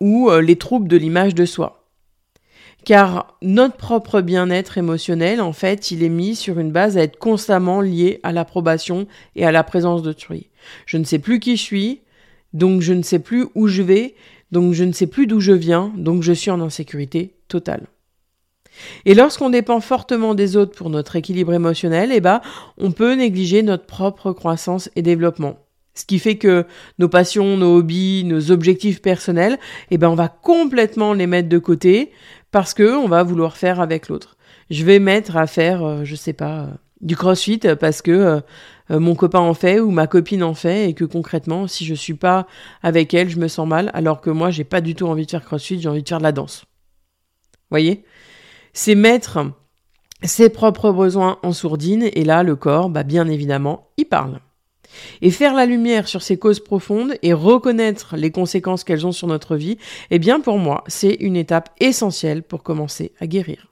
ou 0.00 0.30
euh, 0.30 0.40
les 0.40 0.56
troubles 0.56 0.88
de 0.88 0.96
l'image 0.96 1.34
de 1.34 1.44
soi 1.44 1.77
car 2.88 3.36
notre 3.42 3.76
propre 3.76 4.22
bien-être 4.22 4.78
émotionnel, 4.78 5.42
en 5.42 5.52
fait, 5.52 5.90
il 5.90 6.02
est 6.02 6.08
mis 6.08 6.34
sur 6.34 6.58
une 6.58 6.72
base 6.72 6.96
à 6.96 7.02
être 7.02 7.18
constamment 7.18 7.82
lié 7.82 8.18
à 8.22 8.32
l'approbation 8.32 9.06
et 9.36 9.44
à 9.44 9.52
la 9.52 9.62
présence 9.62 10.02
d'autrui. 10.02 10.48
Je 10.86 10.96
ne 10.96 11.04
sais 11.04 11.18
plus 11.18 11.38
qui 11.38 11.58
je 11.58 11.62
suis, 11.62 12.00
donc 12.54 12.80
je 12.80 12.94
ne 12.94 13.02
sais 13.02 13.18
plus 13.18 13.44
où 13.54 13.68
je 13.68 13.82
vais, 13.82 14.14
donc 14.52 14.72
je 14.72 14.84
ne 14.84 14.92
sais 14.92 15.06
plus 15.06 15.26
d'où 15.26 15.38
je 15.38 15.52
viens, 15.52 15.92
donc 15.98 16.22
je 16.22 16.32
suis 16.32 16.50
en 16.50 16.62
insécurité 16.62 17.34
totale. 17.48 17.88
Et 19.04 19.12
lorsqu'on 19.12 19.50
dépend 19.50 19.80
fortement 19.80 20.34
des 20.34 20.56
autres 20.56 20.74
pour 20.74 20.88
notre 20.88 21.14
équilibre 21.14 21.52
émotionnel, 21.52 22.08
eh 22.10 22.22
ben, 22.22 22.40
on 22.78 22.92
peut 22.92 23.12
négliger 23.12 23.62
notre 23.62 23.84
propre 23.84 24.32
croissance 24.32 24.88
et 24.96 25.02
développement. 25.02 25.58
Ce 25.98 26.06
qui 26.06 26.20
fait 26.20 26.36
que 26.36 26.64
nos 27.00 27.08
passions, 27.08 27.56
nos 27.56 27.76
hobbies, 27.76 28.22
nos 28.24 28.52
objectifs 28.52 29.02
personnels, 29.02 29.58
eh 29.90 29.98
ben, 29.98 30.08
on 30.08 30.14
va 30.14 30.28
complètement 30.28 31.12
les 31.12 31.26
mettre 31.26 31.48
de 31.48 31.58
côté 31.58 32.12
parce 32.50 32.74
que 32.74 32.96
on 32.96 33.08
va 33.08 33.22
vouloir 33.22 33.56
faire 33.56 33.80
avec 33.80 34.08
l'autre. 34.08 34.36
Je 34.70 34.84
vais 34.84 34.98
mettre 34.98 35.36
à 35.36 35.46
faire, 35.46 35.82
euh, 35.84 36.04
je 36.04 36.14
sais 36.14 36.32
pas, 36.32 36.60
euh, 36.60 36.66
du 37.00 37.16
crossfit 37.16 37.60
parce 37.80 38.02
que 38.02 38.10
euh, 38.90 39.00
mon 39.00 39.14
copain 39.14 39.38
en 39.38 39.54
fait 39.54 39.80
ou 39.80 39.90
ma 39.90 40.06
copine 40.06 40.42
en 40.42 40.54
fait 40.54 40.88
et 40.88 40.94
que 40.94 41.04
concrètement, 41.04 41.66
si 41.66 41.84
je 41.84 41.94
suis 41.94 42.14
pas 42.14 42.46
avec 42.82 43.14
elle, 43.14 43.28
je 43.28 43.38
me 43.38 43.48
sens 43.48 43.68
mal 43.68 43.90
alors 43.94 44.20
que 44.20 44.30
moi, 44.30 44.50
j'ai 44.50 44.64
pas 44.64 44.80
du 44.80 44.94
tout 44.94 45.06
envie 45.06 45.26
de 45.26 45.30
faire 45.30 45.44
crossfit, 45.44 45.80
j'ai 45.80 45.88
envie 45.88 46.02
de 46.02 46.08
faire 46.08 46.18
de 46.18 46.24
la 46.24 46.32
danse. 46.32 46.64
Voyez? 47.70 48.04
C'est 48.72 48.94
mettre 48.94 49.38
ses 50.22 50.48
propres 50.48 50.90
besoins 50.90 51.38
en 51.42 51.52
sourdine 51.52 52.08
et 52.12 52.24
là, 52.24 52.42
le 52.42 52.56
corps, 52.56 52.90
bah, 52.90 53.02
bien 53.02 53.28
évidemment, 53.28 53.88
il 53.96 54.06
parle. 54.06 54.40
Et 55.22 55.30
faire 55.30 55.54
la 55.54 55.66
lumière 55.66 56.08
sur 56.08 56.22
ces 56.22 56.38
causes 56.38 56.60
profondes 56.60 57.14
et 57.22 57.32
reconnaître 57.32 58.16
les 58.16 58.30
conséquences 58.30 58.84
qu'elles 58.84 59.06
ont 59.06 59.12
sur 59.12 59.26
notre 59.26 59.56
vie, 59.56 59.78
eh 60.10 60.18
bien 60.18 60.40
pour 60.40 60.58
moi, 60.58 60.84
c'est 60.86 61.14
une 61.14 61.36
étape 61.36 61.70
essentielle 61.80 62.42
pour 62.42 62.62
commencer 62.62 63.12
à 63.20 63.26
guérir. 63.26 63.68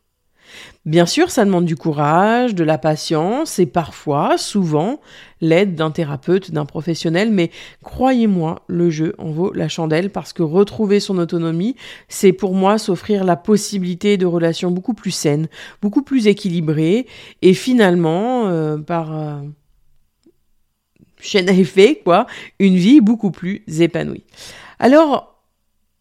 Bien 0.84 1.06
sûr, 1.06 1.30
ça 1.30 1.44
demande 1.44 1.64
du 1.64 1.76
courage, 1.76 2.54
de 2.54 2.64
la 2.64 2.78
patience 2.78 3.58
et 3.58 3.66
parfois, 3.66 4.38
souvent, 4.38 5.00
l'aide 5.40 5.74
d'un 5.74 5.90
thérapeute, 5.90 6.52
d'un 6.52 6.64
professionnel, 6.64 7.30
mais 7.30 7.50
croyez-moi, 7.82 8.62
le 8.68 8.90
jeu 8.90 9.14
en 9.18 9.30
vaut 9.30 9.52
la 9.52 9.68
chandelle 9.68 10.10
parce 10.10 10.32
que 10.32 10.42
retrouver 10.42 11.00
son 11.00 11.18
autonomie, 11.18 11.76
c'est 12.08 12.32
pour 12.32 12.54
moi 12.54 12.78
s'offrir 12.78 13.24
la 13.24 13.36
possibilité 13.36 14.16
de 14.16 14.26
relations 14.26 14.70
beaucoup 14.70 14.94
plus 14.94 15.10
saines, 15.10 15.48
beaucoup 15.82 16.02
plus 16.02 16.28
équilibrées 16.28 17.06
et 17.42 17.54
finalement, 17.54 18.46
euh, 18.46 18.78
par... 18.78 19.16
Euh, 19.16 19.40
chaîne 21.20 21.48
à 21.48 21.52
effet, 21.52 22.00
quoi, 22.04 22.26
une 22.58 22.76
vie 22.76 23.00
beaucoup 23.00 23.30
plus 23.30 23.62
épanouie. 23.80 24.24
Alors, 24.78 25.36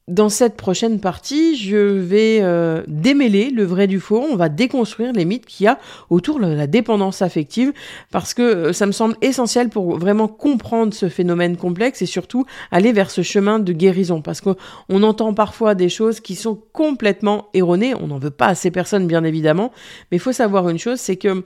dans 0.08 0.30
cette 0.30 0.56
prochaine 0.56 1.00
partie, 1.00 1.58
je 1.58 1.78
vais 1.78 2.38
euh, 2.42 2.84
démêler 2.88 3.50
le 3.50 3.64
vrai 3.64 3.88
du 3.88 4.00
faux. 4.00 4.24
On 4.32 4.36
va 4.36 4.50
déconstruire 4.50 5.14
les 5.14 5.26
mythes 5.26 5.48
qu'il 5.48 5.64
y 5.64 5.68
a 5.68 5.80
autour 6.12 6.40
de 6.40 6.46
la 6.46 6.68
dépendance 6.68 7.24
affective 7.24 7.74
parce 8.12 8.36
que 8.36 8.44
euh, 8.44 8.74
ça 8.74 8.86
me 8.86 8.92
semble 8.92 9.16
essentiel 9.22 9.70
pour 9.70 9.98
vraiment 9.98 10.28
comprendre 10.28 10.94
ce 10.94 11.10
phénomène 11.10 11.58
complexe 11.58 12.04
et 12.04 12.06
surtout 12.06 12.46
aller 12.70 12.92
vers 12.92 13.10
ce 13.10 13.24
chemin 13.24 13.58
de 13.58 13.74
guérison 13.74 14.22
parce 14.22 14.42
qu'on 14.42 14.56
entend 15.02 15.34
parfois 15.34 15.74
des 15.74 15.90
choses 15.90 16.20
qui 16.20 16.36
sont 16.36 16.62
complètement 16.72 17.48
erronées. 17.56 17.96
On 17.96 18.06
n'en 18.06 18.20
veut 18.20 18.30
pas 18.30 18.48
à 18.48 18.56
ces 18.56 18.70
personnes, 18.70 19.08
bien 19.08 19.24
évidemment, 19.24 19.72
mais 20.12 20.18
il 20.18 20.22
faut 20.22 20.34
savoir 20.34 20.70
une 20.70 20.78
chose, 20.78 21.00
c'est 21.00 21.18
que 21.18 21.44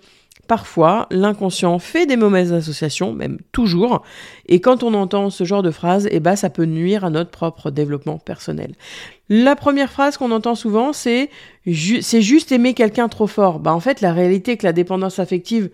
Parfois, 0.48 1.06
l'inconscient 1.12 1.78
fait 1.78 2.08
des 2.08 2.16
mauvaises 2.16 2.54
associations, 2.54 3.14
même 3.14 3.38
toujours, 3.52 4.02
et 4.48 4.62
quand 4.62 4.82
on 4.82 4.96
entend 4.96 5.30
ce 5.30 5.44
genre 5.44 5.62
de 5.62 5.70
phrase, 5.70 6.08
eh 6.12 6.20
ben, 6.20 6.36
ça 6.36 6.50
peut 6.50 6.66
nuire 6.66 7.06
à 7.06 7.12
notre 7.12 7.30
propre 7.30 7.70
développement 7.70 8.18
personnel. 8.18 8.74
La 9.30 9.56
première 9.56 9.92
phrase 9.92 10.18
qu'on 10.18 10.32
entend 10.32 10.56
souvent, 10.56 10.92
c'est 10.92 11.30
c'est 12.02 12.24
juste 12.24 12.52
aimer 12.52 12.74
quelqu'un 12.74 13.10
trop 13.10 13.28
fort. 13.28 13.60
Bah, 13.60 13.74
en 13.74 13.80
fait, 13.80 14.02
la 14.02 14.12
réalité 14.12 14.58
que 14.58 14.66
la 14.66 14.74
dépendance 14.74 15.20
affective, 15.20 15.70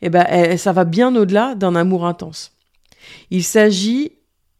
eh 0.00 0.10
ben, 0.10 0.56
ça 0.56 0.72
va 0.72 0.84
bien 0.84 1.16
au-delà 1.16 1.56
d'un 1.56 1.74
amour 1.74 2.06
intense. 2.06 2.52
Il 3.30 3.42
s'agit 3.42 4.12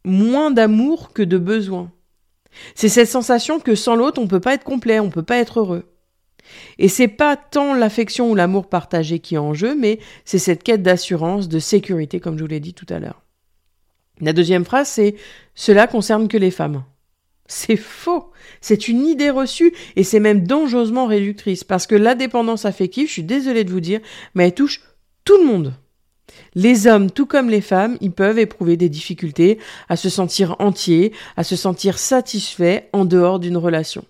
moins 0.05 0.51
d'amour 0.51 1.13
que 1.13 1.23
de 1.23 1.39
besoin. 1.39 1.93
C'est 2.75 2.89
cette 2.89 3.09
sensation 3.09 3.61
que 3.61 3.75
sans 3.75 3.95
l'autre, 3.95 4.21
on 4.21 4.27
peut 4.27 4.41
pas 4.41 4.55
être 4.55 4.65
complet, 4.65 4.99
on 4.99 5.11
peut 5.11 5.23
pas 5.23 5.37
être 5.37 5.61
heureux. 5.61 5.85
Et 6.79 6.89
c'est 6.89 7.09
pas 7.09 7.37
tant 7.37 7.75
l'affection 7.75 8.31
ou 8.31 8.35
l'amour 8.35 8.69
partagé 8.69 9.19
qui 9.19 9.35
est 9.35 9.39
en 9.39 9.55
jeu, 9.55 9.75
mais 9.75 9.99
c'est 10.25 10.39
cette 10.39 10.63
quête 10.63 10.83
d'assurance, 10.83 11.49
de 11.49 11.59
sécurité, 11.59 12.21
comme 12.21 12.37
je 12.37 12.43
vous 12.43 12.49
l'ai 12.49 12.61
dit 12.61 12.75
tout 12.75 12.87
à 12.89 12.99
l'heure. 12.99 13.23
La 14.21 14.33
deuxième 14.33 14.65
phrase, 14.65 14.89
c'est 14.89 15.15
Cela 15.55 15.87
concerne 15.87 16.29
que 16.29 16.37
les 16.37 16.51
femmes. 16.51 16.85
C'est 17.47 17.77
faux. 17.77 18.31
C'est 18.61 18.87
une 18.87 19.07
idée 19.07 19.31
reçue 19.31 19.73
et 19.97 20.05
c'est 20.05 20.21
même 20.21 20.47
dangereusement 20.47 21.07
réductrice 21.07 21.65
parce 21.65 21.87
que 21.87 21.97
la 21.97 22.15
dépendance 22.15 22.65
affective, 22.65 23.09
je 23.09 23.13
suis 23.13 23.25
désolée 23.25 23.65
de 23.65 23.73
vous 23.73 23.81
dire, 23.81 24.01
mais 24.35 24.47
elle 24.47 24.55
touche 24.55 24.83
tout 25.25 25.37
le 25.39 25.47
monde. 25.47 25.75
Les 26.55 26.87
hommes, 26.87 27.11
tout 27.11 27.27
comme 27.27 27.51
les 27.51 27.61
femmes, 27.61 27.97
ils 28.01 28.13
peuvent 28.13 28.39
éprouver 28.39 28.77
des 28.77 28.89
difficultés 28.89 29.59
à 29.89 29.97
se 29.97 30.09
sentir 30.09 30.57
entiers, 30.61 31.13
à 31.37 31.43
se 31.43 31.57
sentir 31.57 31.99
satisfaits 31.99 32.83
en 32.93 33.05
dehors 33.05 33.41
d'une 33.41 33.57
relation. 33.57 34.05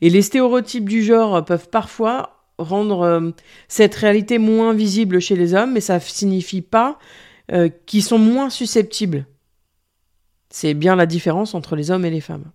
Et 0.00 0.10
les 0.10 0.22
stéréotypes 0.22 0.88
du 0.88 1.02
genre 1.02 1.44
peuvent 1.44 1.68
parfois 1.68 2.46
rendre 2.58 3.02
euh, 3.02 3.30
cette 3.68 3.94
réalité 3.94 4.38
moins 4.38 4.72
visible 4.72 5.20
chez 5.20 5.36
les 5.36 5.54
hommes, 5.54 5.72
mais 5.72 5.80
ça 5.80 5.94
ne 5.94 6.00
signifie 6.00 6.62
pas 6.62 6.98
euh, 7.52 7.68
qu'ils 7.86 8.02
sont 8.02 8.18
moins 8.18 8.50
susceptibles. 8.50 9.26
C'est 10.50 10.74
bien 10.74 10.96
la 10.96 11.06
différence 11.06 11.54
entre 11.54 11.76
les 11.76 11.90
hommes 11.90 12.04
et 12.04 12.10
les 12.10 12.20
femmes. 12.20 12.50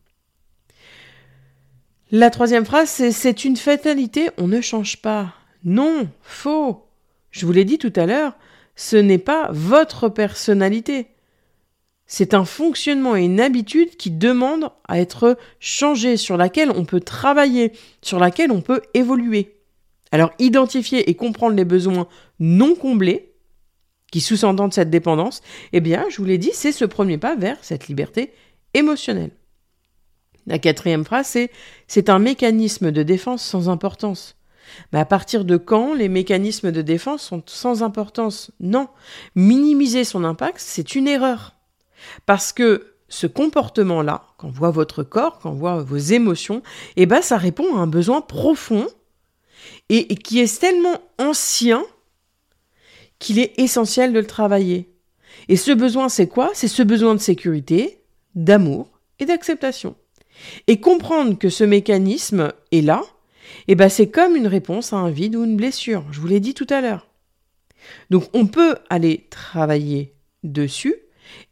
La 2.11 2.29
troisième 2.29 2.65
phrase, 2.65 2.89
c'est 2.89 3.11
c'est 3.11 3.45
une 3.45 3.57
fatalité, 3.57 4.29
on 4.37 4.47
ne 4.47 4.61
change 4.61 4.97
pas. 4.97 5.33
Non, 5.63 6.07
faux. 6.21 6.87
Je 7.31 7.45
vous 7.45 7.51
l'ai 7.51 7.65
dit 7.65 7.77
tout 7.77 7.93
à 7.95 8.05
l'heure, 8.05 8.33
ce 8.75 8.95
n'est 8.95 9.19
pas 9.19 9.49
votre 9.51 10.09
personnalité. 10.09 11.07
C'est 12.11 12.33
un 12.33 12.43
fonctionnement 12.43 13.15
et 13.15 13.23
une 13.23 13.39
habitude 13.39 13.95
qui 13.95 14.09
demande 14.09 14.71
à 14.87 14.99
être 14.99 15.37
changé, 15.59 16.17
sur 16.17 16.37
laquelle 16.37 16.71
on 16.71 16.83
peut 16.83 16.99
travailler, 16.99 17.71
sur 18.01 18.17
laquelle 18.17 18.51
on 18.51 18.61
peut 18.61 18.81
évoluer. 18.95 19.55
Alors 20.11 20.31
identifier 20.39 21.07
et 21.07 21.13
comprendre 21.13 21.55
les 21.55 21.65
besoins 21.65 22.07
non 22.39 22.73
comblés 22.73 23.35
qui 24.11 24.21
sous-entendent 24.21 24.73
cette 24.73 24.89
dépendance, 24.89 25.41
eh 25.71 25.81
bien, 25.81 26.05
je 26.09 26.17
vous 26.17 26.25
l'ai 26.25 26.39
dit, 26.39 26.49
c'est 26.51 26.71
ce 26.71 26.83
premier 26.83 27.19
pas 27.19 27.35
vers 27.35 27.57
cette 27.61 27.87
liberté 27.87 28.33
émotionnelle. 28.73 29.31
La 30.47 30.57
quatrième 30.57 31.05
phrase, 31.05 31.27
c'est 31.27 31.51
c'est 31.87 32.09
un 32.09 32.17
mécanisme 32.17 32.89
de 32.89 33.03
défense 33.03 33.43
sans 33.43 33.69
importance. 33.69 34.35
Mais 34.91 34.99
à 34.99 35.05
partir 35.05 35.45
de 35.45 35.57
quand 35.57 35.93
les 35.93 36.09
mécanismes 36.09 36.71
de 36.71 36.81
défense 36.81 37.21
sont 37.21 37.43
sans 37.45 37.83
importance? 37.83 38.49
Non. 38.59 38.87
Minimiser 39.35 40.03
son 40.03 40.23
impact, 40.23 40.57
c'est 40.59 40.95
une 40.95 41.07
erreur. 41.07 41.58
Parce 42.25 42.53
que 42.53 42.93
ce 43.09 43.27
comportement-là, 43.27 44.23
quand 44.37 44.47
on 44.47 44.51
voit 44.51 44.71
votre 44.71 45.03
corps, 45.03 45.39
quand 45.39 45.51
on 45.51 45.55
voit 45.55 45.81
vos 45.81 45.97
émotions, 45.97 46.61
eh 46.95 47.05
ben, 47.05 47.21
ça 47.21 47.37
répond 47.37 47.75
à 47.75 47.79
un 47.79 47.87
besoin 47.87 48.21
profond 48.21 48.87
et, 49.89 50.15
qui 50.15 50.39
est 50.39 50.59
tellement 50.59 50.99
ancien 51.17 51.83
qu'il 53.17 53.39
est 53.39 53.59
essentiel 53.59 54.13
de 54.13 54.19
le 54.19 54.27
travailler. 54.27 54.93
Et 55.49 55.55
ce 55.55 55.71
besoin, 55.71 56.07
c'est 56.07 56.27
quoi? 56.27 56.51
C'est 56.53 56.67
ce 56.67 56.83
besoin 56.83 57.15
de 57.15 57.19
sécurité, 57.19 58.01
d'amour 58.35 58.99
et 59.19 59.25
d'acceptation. 59.25 59.95
Et 60.67 60.79
comprendre 60.79 61.37
que 61.37 61.49
ce 61.49 61.63
mécanisme 61.63 62.53
est 62.71 62.81
là, 62.81 63.01
eh 63.67 63.75
ben 63.75 63.89
c'est 63.89 64.09
comme 64.09 64.35
une 64.35 64.47
réponse 64.47 64.93
à 64.93 64.97
un 64.97 65.09
vide 65.09 65.35
ou 65.35 65.43
une 65.43 65.57
blessure. 65.57 66.05
Je 66.11 66.21
vous 66.21 66.27
l'ai 66.27 66.39
dit 66.39 66.53
tout 66.53 66.67
à 66.69 66.81
l'heure. 66.81 67.07
Donc 68.09 68.25
on 68.33 68.45
peut 68.45 68.75
aller 68.89 69.27
travailler 69.29 70.13
dessus 70.43 70.95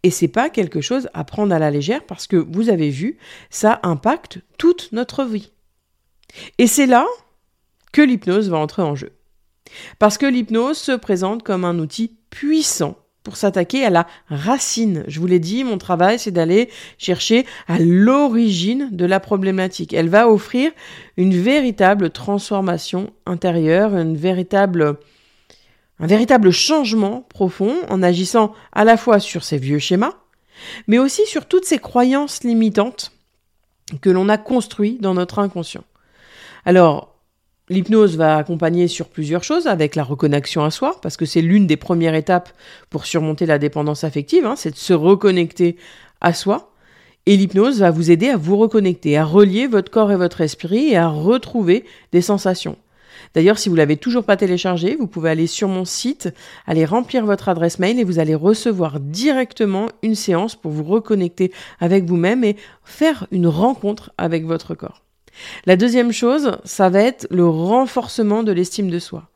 et 0.03 0.11
c'est 0.11 0.27
pas 0.27 0.49
quelque 0.49 0.81
chose 0.81 1.09
à 1.13 1.23
prendre 1.23 1.53
à 1.53 1.59
la 1.59 1.71
légère 1.71 2.03
parce 2.05 2.27
que 2.27 2.37
vous 2.37 2.69
avez 2.69 2.89
vu, 2.89 3.17
ça 3.49 3.79
impacte 3.83 4.39
toute 4.57 4.89
notre 4.91 5.23
vie. 5.23 5.51
Et 6.57 6.67
c'est 6.67 6.85
là 6.85 7.05
que 7.91 8.01
l'hypnose 8.01 8.49
va 8.49 8.57
entrer 8.57 8.81
en 8.81 8.95
jeu. 8.95 9.11
Parce 9.99 10.17
que 10.17 10.25
l'hypnose 10.25 10.77
se 10.77 10.93
présente 10.93 11.43
comme 11.43 11.65
un 11.65 11.79
outil 11.79 12.15
puissant 12.29 12.95
pour 13.23 13.35
s'attaquer 13.35 13.83
à 13.83 13.89
la 13.89 14.07
racine. 14.29 15.03
Je 15.07 15.19
vous 15.19 15.27
l'ai 15.27 15.39
dit, 15.39 15.65
mon 15.65 15.77
travail, 15.77 16.17
c'est 16.17 16.31
d'aller 16.31 16.69
chercher 16.97 17.45
à 17.67 17.77
l'origine 17.77 18.87
de 18.93 19.05
la 19.05 19.19
problématique. 19.19 19.91
Elle 19.91 20.07
va 20.07 20.29
offrir 20.29 20.71
une 21.17 21.33
véritable 21.33 22.09
transformation 22.09 23.11
intérieure, 23.25 23.97
une 23.97 24.15
véritable, 24.15 24.97
un 25.99 26.07
véritable 26.07 26.51
changement 26.51 27.25
profond 27.29 27.75
en 27.89 28.03
agissant 28.03 28.53
à 28.71 28.83
la 28.83 28.97
fois 28.97 29.19
sur 29.19 29.43
ces 29.43 29.57
vieux 29.57 29.79
schémas, 29.79 30.13
mais 30.87 30.99
aussi 30.99 31.25
sur 31.25 31.45
toutes 31.45 31.65
ces 31.65 31.79
croyances 31.79 32.43
limitantes 32.43 33.11
que 34.01 34.09
l'on 34.09 34.29
a 34.29 34.37
construites 34.37 35.01
dans 35.01 35.13
notre 35.13 35.39
inconscient. 35.39 35.83
Alors, 36.65 37.17
L'hypnose 37.69 38.15
va 38.15 38.37
accompagner 38.37 38.87
sur 38.87 39.09
plusieurs 39.09 39.43
choses, 39.43 39.67
avec 39.67 39.95
la 39.95 40.03
reconnexion 40.03 40.63
à 40.63 40.71
soi, 40.71 40.99
parce 41.01 41.17
que 41.17 41.25
c'est 41.25 41.41
l'une 41.41 41.67
des 41.67 41.75
premières 41.75 42.15
étapes 42.15 42.49
pour 42.89 43.05
surmonter 43.05 43.45
la 43.45 43.59
dépendance 43.59 44.05
affective, 44.05 44.45
hein, 44.45 44.55
c'est 44.55 44.71
de 44.71 44.77
se 44.77 44.93
reconnecter 44.93 45.75
à 46.21 46.33
soi. 46.33 46.71
Et 47.25 47.35
l'hypnose 47.35 47.79
va 47.79 47.91
vous 47.91 48.09
aider 48.09 48.29
à 48.29 48.37
vous 48.37 48.55
reconnecter, 48.55 49.17
à 49.17 49.25
relier 49.25 49.67
votre 49.67 49.91
corps 49.91 50.13
et 50.13 50.15
votre 50.15 50.39
esprit 50.39 50.91
et 50.91 50.95
à 50.95 51.09
retrouver 51.09 51.83
des 52.13 52.21
sensations. 52.21 52.77
D'ailleurs, 53.33 53.57
si 53.57 53.69
vous 53.69 53.75
l'avez 53.75 53.97
toujours 53.97 54.23
pas 54.23 54.37
téléchargé, 54.37 54.95
vous 54.95 55.07
pouvez 55.07 55.29
aller 55.29 55.47
sur 55.47 55.67
mon 55.67 55.85
site, 55.85 56.33
aller 56.65 56.85
remplir 56.85 57.25
votre 57.25 57.49
adresse 57.49 57.79
mail 57.79 57.99
et 57.99 58.03
vous 58.03 58.19
allez 58.19 58.35
recevoir 58.35 58.99
directement 58.99 59.87
une 60.03 60.15
séance 60.15 60.55
pour 60.55 60.71
vous 60.71 60.83
reconnecter 60.83 61.51
avec 61.79 62.05
vous-même 62.05 62.43
et 62.43 62.55
faire 62.83 63.27
une 63.31 63.47
rencontre 63.47 64.11
avec 64.17 64.45
votre 64.45 64.75
corps. 64.75 65.03
La 65.65 65.75
deuxième 65.75 66.11
chose, 66.11 66.57
ça 66.63 66.89
va 66.89 67.01
être 67.01 67.27
le 67.29 67.47
renforcement 67.47 68.43
de 68.43 68.51
l'estime 68.51 68.89
de 68.89 68.99
soi. 68.99 69.29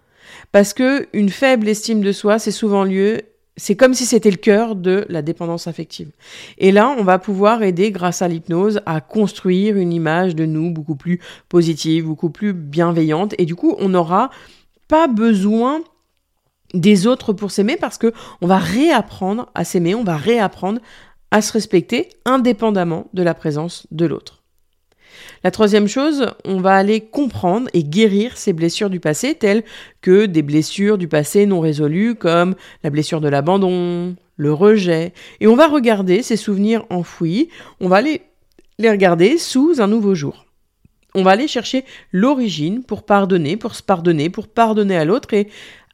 Parce 0.52 0.74
que 0.74 1.08
une 1.14 1.30
faible 1.30 1.68
estime 1.68 2.02
de 2.02 2.12
soi, 2.12 2.40
c'est 2.40 2.52
souvent 2.52 2.84
lieu, 2.84 3.22
c'est 3.58 3.76
comme 3.76 3.94
si 3.94 4.06
c'était 4.06 4.32
le 4.32 4.38
cœur 4.38 4.76
de 4.76 5.06
la 5.10 5.22
dépendance 5.22 5.68
affective. 5.68 6.12
Et 6.58 6.72
là, 6.72 6.96
on 6.98 7.04
va 7.04 7.20
pouvoir 7.20 7.64
aider, 7.64 7.92
grâce 7.92 8.22
à 8.22 8.28
l'hypnose, 8.28 8.82
à 8.86 9.02
construire 9.02 9.78
une 9.78 9.94
image 9.94 10.36
de 10.36 10.46
nous 10.46 10.72
beaucoup 10.72 10.96
plus 10.96 11.20
positive, 11.50 12.06
beaucoup 12.06 12.30
plus 12.30 12.54
bienveillante. 12.54 13.36
Et 13.38 13.46
du 13.46 13.56
coup, 13.56 13.76
on 13.80 13.90
n'aura 13.90 14.30
pas 14.88 15.08
besoin 15.08 15.82
des 16.74 17.08
autres 17.08 17.34
pour 17.34 17.52
s'aimer 17.52 17.76
parce 17.76 17.98
que 17.98 18.14
on 18.42 18.48
va 18.48 18.58
réapprendre 18.58 19.50
à 19.54 19.66
s'aimer, 19.66 19.96
on 19.96 20.04
va 20.04 20.16
réapprendre 20.16 20.80
à 21.32 21.42
se 21.42 21.54
respecter 21.54 22.10
indépendamment 22.26 23.08
de 23.14 23.24
la 23.24 23.34
présence 23.34 23.88
de 23.92 24.06
l'autre. 24.06 24.41
La 25.44 25.52
troisième 25.52 25.88
chose, 25.88 26.28
on 26.46 26.60
va 26.60 26.76
aller 26.76 27.02
comprendre 27.02 27.70
et 27.74 27.84
guérir 27.84 28.38
ces 28.38 28.54
blessures 28.54 28.90
du 28.90 29.00
passé, 29.00 29.36
telles 29.36 29.64
que 30.02 30.26
des 30.26 30.42
blessures 30.42 30.98
du 30.98 31.08
passé 31.08 31.46
non 31.46 31.60
résolues, 31.60 32.16
comme 32.16 32.56
la 32.84 32.90
blessure 32.90 33.22
de 33.22 33.28
l'abandon, 33.28 34.16
le 34.38 34.54
rejet. 34.54 35.14
Et 35.40 35.48
on 35.48 35.56
va 35.56 35.68
regarder 35.68 36.24
ces 36.24 36.38
souvenirs 36.38 36.86
enfouis, 36.90 37.50
on 37.80 37.88
va 37.88 38.02
les, 38.02 38.22
regarder 38.80 39.38
sous 39.38 39.82
un 39.82 39.88
nouveau 39.88 40.16
jour. 40.16 40.46
On 41.14 41.24
va 41.24 41.32
aller 41.32 41.48
chercher 41.48 41.86
l'origine 42.12 42.84
pour 42.84 43.04
pardonner, 43.04 43.58
pour 43.58 43.76
se 43.76 43.84
pardonner, 43.84 44.30
pour 44.30 44.48
pardonner 44.48 44.96
à 44.96 45.06
l'autre 45.06 45.34
et 45.34 45.50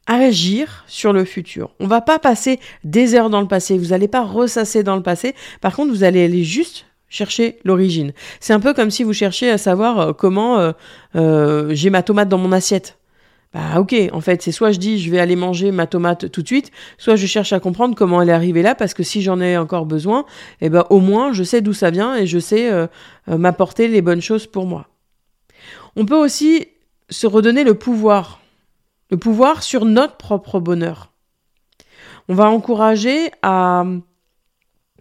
agir 0.06 0.86
sur 0.88 1.12
le 1.12 1.26
futur. 1.26 1.72
On 1.80 1.88
va 1.88 2.02
pas 2.02 2.20
passer 2.20 2.60
des 2.84 3.16
heures 3.16 3.30
dans 3.30 3.42
le 3.42 3.48
passé, 3.48 3.78
vous 3.78 3.88
n'allez 3.88 4.08
pas 4.08 4.24
ressasser 4.24 4.84
dans 4.84 4.96
le 4.96 5.04
passé. 5.04 5.36
Par 5.60 5.76
contre, 5.76 5.92
vous 5.92 6.04
allez 6.04 6.24
aller 6.24 6.44
juste 6.44 6.86
Cherchez 7.10 7.60
l'origine. 7.64 8.12
C'est 8.40 8.54
un 8.54 8.60
peu 8.60 8.74
comme 8.74 8.92
si 8.92 9.04
vous 9.04 9.14
cherchiez 9.14 9.50
à 9.50 9.58
savoir 9.58 10.00
euh, 10.00 10.14
comment 10.14 10.60
euh, 10.60 10.72
euh, 11.16 11.70
j'ai 11.74 11.90
ma 11.90 12.04
tomate 12.04 12.28
dans 12.28 12.38
mon 12.38 12.52
assiette. 12.52 12.98
Bah 13.54 13.80
ok, 13.80 13.96
en 14.12 14.20
fait, 14.20 14.42
c'est 14.42 14.52
soit 14.52 14.74
je 14.74 14.78
dis 14.78 15.00
je 15.00 15.10
vais 15.10 15.20
aller 15.20 15.38
manger 15.38 15.72
ma 15.72 15.88
tomate 15.88 16.30
tout 16.30 16.42
de 16.42 16.48
suite, 16.48 16.70
soit 16.98 17.16
je 17.16 17.26
cherche 17.26 17.54
à 17.54 17.62
comprendre 17.62 17.96
comment 17.96 18.22
elle 18.22 18.28
est 18.28 18.34
arrivée 18.34 18.62
là, 18.62 18.76
parce 18.76 18.94
que 18.94 19.04
si 19.04 19.22
j'en 19.22 19.40
ai 19.40 19.58
encore 19.58 19.86
besoin, 19.86 20.26
eh 20.60 20.68
ben 20.68 20.86
au 20.90 21.00
moins 21.00 21.32
je 21.32 21.44
sais 21.44 21.62
d'où 21.62 21.72
ça 21.72 21.90
vient 21.90 22.14
et 22.18 22.28
je 22.28 22.40
sais 22.40 22.70
m'apporter 23.26 23.88
les 23.88 24.02
bonnes 24.02 24.22
choses 24.22 24.48
pour 24.48 24.66
moi. 24.66 24.90
On 25.96 26.06
peut 26.06 26.18
aussi 26.18 26.68
se 27.10 27.26
redonner 27.26 27.64
le 27.64 27.74
pouvoir, 27.74 28.42
le 29.12 29.18
pouvoir 29.18 29.64
sur 29.64 29.86
notre 29.86 30.18
propre 30.18 30.60
bonheur. 30.60 31.14
On 32.28 32.36
va 32.36 32.50
encourager 32.50 33.32
à 33.44 33.86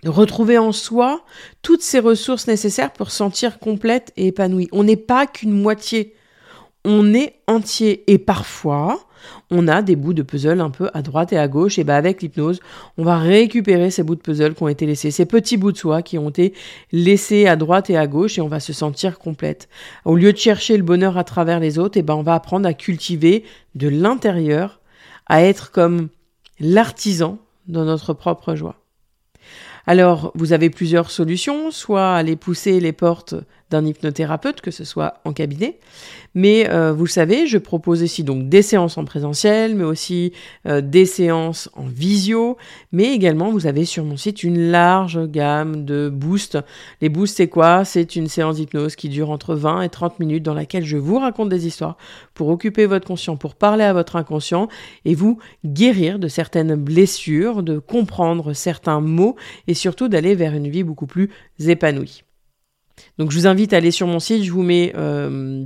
retrouver 0.09 0.59
en 0.59 0.73
soi 0.73 1.25
toutes 1.62 1.83
ces 1.83 1.99
ressources 1.99 2.47
nécessaires 2.47 2.92
pour 2.92 3.11
sentir 3.11 3.59
complète 3.59 4.12
et 4.16 4.29
épanouie. 4.29 4.69
On 4.73 4.85
n'est 4.85 4.97
pas 4.97 5.27
qu'une 5.27 5.53
moitié, 5.53 6.14
on 6.85 7.14
est 7.14 7.35
entier. 7.47 8.05
Et 8.11 8.19
parfois, 8.19 9.07
on 9.51 9.69
a 9.69 9.83
des 9.83 9.97
bouts 9.97 10.14
de 10.14 10.23
puzzle 10.23 10.61
un 10.61 10.71
peu 10.71 10.88
à 10.95 11.03
droite 11.03 11.33
et 11.33 11.38
à 11.38 11.49
gauche. 11.49 11.79
Et 11.79 11.85
bien 11.85 11.97
avec 11.97 12.23
l'hypnose, 12.23 12.61
on 12.97 13.05
va 13.05 13.19
récupérer 13.19 13.90
ces 13.90 14.03
bouts 14.03 14.14
de 14.14 14.21
puzzle 14.21 14.55
qui 14.55 14.62
ont 14.62 14.69
été 14.69 14.87
laissés, 14.87 15.11
ces 15.11 15.27
petits 15.27 15.57
bouts 15.57 15.73
de 15.73 15.77
soi 15.77 16.03
qui 16.03 16.19
ont 16.19 16.31
été 16.31 16.55
laissés 16.92 17.47
à 17.47 17.57
droite 17.57 17.90
et 17.90 17.97
à 17.97 18.07
gauche, 18.07 18.38
et 18.38 18.40
on 18.40 18.49
va 18.49 18.61
se 18.61 18.73
sentir 18.73 19.19
complète. 19.19 19.69
Au 20.05 20.16
lieu 20.16 20.33
de 20.33 20.38
chercher 20.38 20.77
le 20.77 20.83
bonheur 20.83 21.19
à 21.19 21.25
travers 21.25 21.61
les 21.61 21.79
autres, 21.79 21.99
et 21.99 22.03
ben 22.03 22.14
on 22.14 22.23
va 22.23 22.35
apprendre 22.35 22.69
à 22.69 22.75
cultiver 22.75 23.45
de 23.75 23.88
l'intérieur, 23.88 24.81
à 25.27 25.42
être 25.42 25.71
comme 25.71 26.09
l'artisan 26.61 27.38
de 27.66 27.83
notre 27.83 28.14
propre 28.14 28.55
joie. 28.55 28.77
Alors, 29.88 30.33
vous 30.35 30.53
avez 30.53 30.68
plusieurs 30.68 31.12
solutions, 31.12 31.70
soit 31.70 32.14
aller 32.14 32.35
pousser 32.35 32.81
les 32.81 32.92
portes 32.92 33.35
d'un 33.71 33.85
hypnothérapeute, 33.85 34.61
que 34.61 34.71
ce 34.71 34.85
soit 34.85 35.15
en 35.25 35.33
cabinet. 35.33 35.79
Mais 36.35 36.71
euh, 36.71 36.93
vous 36.93 37.05
le 37.05 37.11
savez, 37.11 37.47
je 37.47 37.59
propose 37.59 38.03
ici 38.03 38.23
donc 38.23 38.49
des 38.49 38.63
séances 38.63 38.99
en 38.99 39.05
présentiel, 39.05 39.75
mais 39.75 39.85
aussi 39.85 40.33
euh, 40.67 40.81
des 40.81 41.07
séances 41.07 41.69
en 41.75 41.85
visio. 41.85 42.57
Mais 42.93 43.13
également, 43.13 43.51
vous 43.51 43.67
avez 43.67 43.85
sur 43.85 44.05
mon 44.05 44.17
site 44.17 44.45
une 44.45 44.71
large 44.71 45.27
gamme 45.27 45.85
de 45.85 46.09
boosts. 46.09 46.59
Les 47.01 47.09
boosts, 47.09 47.39
c'est 47.39 47.49
quoi? 47.49 47.85
C'est 47.85 48.17
une 48.17 48.29
séance 48.29 48.57
d'hypnose 48.57 48.95
qui 48.95 49.09
dure 49.09 49.31
entre 49.31 49.55
20 49.55 49.83
et 49.83 49.89
30 49.89 50.21
minutes 50.21 50.45
dans 50.45 50.55
laquelle 50.55 50.85
je 50.85 50.97
vous 50.97 51.19
raconte 51.19 51.49
des 51.49 51.67
histoires 51.67 51.97
pour 52.35 52.49
occuper 52.49 52.87
votre 52.87 53.07
conscient, 53.07 53.37
pour 53.37 53.55
parler 53.55 53.85
à 53.85 53.93
votre 53.93 54.17
inconscient 54.17 54.69
et 55.05 55.15
vous 55.15 55.39
guérir 55.65 56.19
de 56.19 56.29
certaines 56.29 56.77
blessures, 56.77 57.63
de 57.63 57.79
comprendre 57.79 58.53
certains 58.53 59.01
mots 59.01 59.37
et 59.67 59.75
surtout 59.75 60.09
d'aller 60.09 60.35
vers 60.35 60.55
une 60.55 60.69
vie 60.69 60.85
beaucoup 60.85 61.07
plus 61.07 61.31
épanouie. 61.59 62.26
Donc 63.19 63.31
je 63.31 63.39
vous 63.39 63.47
invite 63.47 63.73
à 63.73 63.79
aller 63.79 63.91
sur 63.91 64.07
mon 64.07 64.21
site, 64.21 64.45
je 64.45 64.53
vous 64.53 64.63
mets 64.63 64.93
euh, 64.97 65.65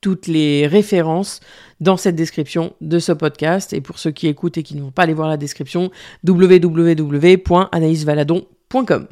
toutes 0.00 0.26
les 0.26 0.66
références 0.66 1.40
dans 1.80 1.96
cette 1.96 2.16
description 2.16 2.74
de 2.80 2.98
ce 2.98 3.12
podcast. 3.12 3.72
Et 3.72 3.80
pour 3.80 3.98
ceux 3.98 4.10
qui 4.10 4.26
écoutent 4.26 4.58
et 4.58 4.62
qui 4.62 4.76
ne 4.76 4.82
vont 4.82 4.90
pas 4.90 5.04
aller 5.04 5.14
voir 5.14 5.28
la 5.28 5.36
description, 5.36 5.90
www.anaïsvaladon.com. 6.26 9.06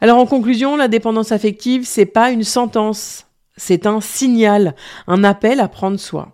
Alors 0.00 0.18
en 0.18 0.26
conclusion, 0.26 0.76
la 0.76 0.88
dépendance 0.88 1.32
affective, 1.32 1.84
c'est 1.84 2.06
pas 2.06 2.30
une 2.30 2.44
sentence, 2.44 3.26
c'est 3.56 3.86
un 3.86 4.00
signal, 4.00 4.76
un 5.08 5.24
appel 5.24 5.58
à 5.60 5.68
prendre 5.68 5.98
soin. 5.98 6.32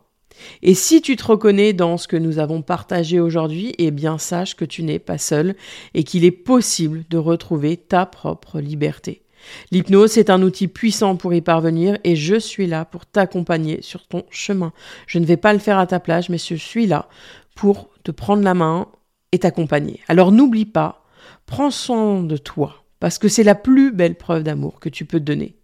Et 0.63 0.75
si 0.75 1.01
tu 1.01 1.17
te 1.17 1.25
reconnais 1.25 1.73
dans 1.73 1.97
ce 1.97 2.09
que 2.09 2.17
nous 2.17 2.39
avons 2.39 2.61
partagé 2.61 3.21
aujourd'hui, 3.21 3.73
eh 3.79 3.91
bien 3.91 4.19
sache 4.19 4.57
que 4.57 4.67
tu 4.67 4.83
n'es 4.83 4.99
pas 4.99 5.17
seul 5.17 5.55
et 5.95 6.05
qu'il 6.05 6.25
est 6.25 6.31
possible 6.31 7.05
de 7.09 7.17
retrouver 7.17 7.79
ta 7.79 8.05
propre 8.05 8.61
liberté. 8.61 9.24
L'hypnose 9.71 10.19
est 10.19 10.31
un 10.31 10.43
outil 10.43 10.69
puissant 10.69 11.17
pour 11.17 11.35
y 11.35 11.41
parvenir 11.41 11.99
et 12.05 12.17
je 12.17 12.37
suis 12.37 12.67
là 12.67 12.85
pour 12.85 13.07
t'accompagner 13.07 13.83
sur 13.83 14.07
ton 14.07 14.25
chemin. 14.31 14.73
Je 15.07 15.19
ne 15.19 15.27
vais 15.27 15.37
pas 15.37 15.53
le 15.53 15.59
faire 15.59 15.79
à 15.79 15.87
ta 15.87 16.01
place, 16.01 16.29
mais 16.29 16.39
je 16.39 16.55
suis 16.55 16.87
là 16.87 17.09
pour 17.55 17.91
te 18.03 18.11
prendre 18.11 18.43
la 18.43 18.55
main 18.55 18.89
et 19.33 19.39
t'accompagner. 19.39 20.01
Alors 20.09 20.33
n'oublie 20.33 20.67
pas, 20.67 21.05
prends 21.47 21.71
soin 21.71 22.23
de 22.23 22.37
toi, 22.37 22.85
parce 23.01 23.19
que 23.19 23.29
c'est 23.29 23.43
la 23.43 23.55
plus 23.55 23.93
belle 23.93 24.17
preuve 24.17 24.43
d'amour 24.43 24.81
que 24.81 24.89
tu 24.89 25.05
peux 25.05 25.19
te 25.19 25.25
donner. 25.25 25.57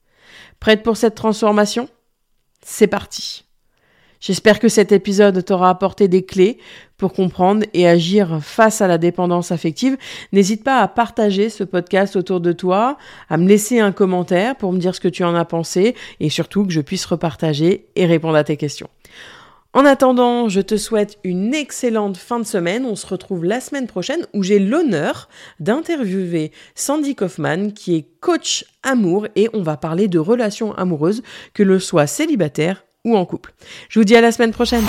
Prête 0.58 0.82
pour 0.82 0.96
cette 0.96 1.14
transformation? 1.14 1.88
C'est 2.62 2.86
parti 2.86 3.44
J'espère 4.20 4.58
que 4.60 4.68
cet 4.68 4.92
épisode 4.92 5.42
t'aura 5.42 5.70
apporté 5.70 6.06
des 6.06 6.22
clés 6.22 6.58
pour 6.98 7.14
comprendre 7.14 7.64
et 7.72 7.88
agir 7.88 8.40
face 8.42 8.82
à 8.82 8.86
la 8.86 8.98
dépendance 8.98 9.50
affective. 9.50 9.96
N'hésite 10.32 10.62
pas 10.62 10.80
à 10.80 10.88
partager 10.88 11.48
ce 11.48 11.64
podcast 11.64 12.16
autour 12.16 12.40
de 12.40 12.52
toi, 12.52 12.98
à 13.30 13.38
me 13.38 13.48
laisser 13.48 13.80
un 13.80 13.92
commentaire 13.92 14.56
pour 14.56 14.72
me 14.72 14.78
dire 14.78 14.94
ce 14.94 15.00
que 15.00 15.08
tu 15.08 15.24
en 15.24 15.34
as 15.34 15.46
pensé 15.46 15.94
et 16.20 16.28
surtout 16.28 16.66
que 16.66 16.72
je 16.72 16.82
puisse 16.82 17.06
repartager 17.06 17.86
et 17.96 18.04
répondre 18.04 18.36
à 18.36 18.44
tes 18.44 18.58
questions. 18.58 18.88
En 19.72 19.86
attendant, 19.86 20.48
je 20.48 20.60
te 20.60 20.76
souhaite 20.76 21.18
une 21.24 21.54
excellente 21.54 22.16
fin 22.16 22.40
de 22.40 22.44
semaine. 22.44 22.84
On 22.84 22.96
se 22.96 23.06
retrouve 23.06 23.44
la 23.44 23.60
semaine 23.60 23.86
prochaine 23.86 24.26
où 24.34 24.42
j'ai 24.42 24.58
l'honneur 24.58 25.30
d'interviewer 25.60 26.50
Sandy 26.74 27.14
Kaufman 27.14 27.72
qui 27.72 27.94
est 27.94 28.06
coach 28.20 28.66
amour 28.82 29.28
et 29.36 29.48
on 29.54 29.62
va 29.62 29.78
parler 29.78 30.08
de 30.08 30.18
relations 30.18 30.74
amoureuses, 30.74 31.22
que 31.54 31.62
le 31.62 31.78
soit 31.78 32.08
célibataire 32.08 32.84
ou 33.04 33.16
en 33.16 33.24
couple. 33.24 33.52
Je 33.88 33.98
vous 33.98 34.04
dis 34.04 34.16
à 34.16 34.20
la 34.20 34.32
semaine 34.32 34.52
prochaine. 34.52 34.84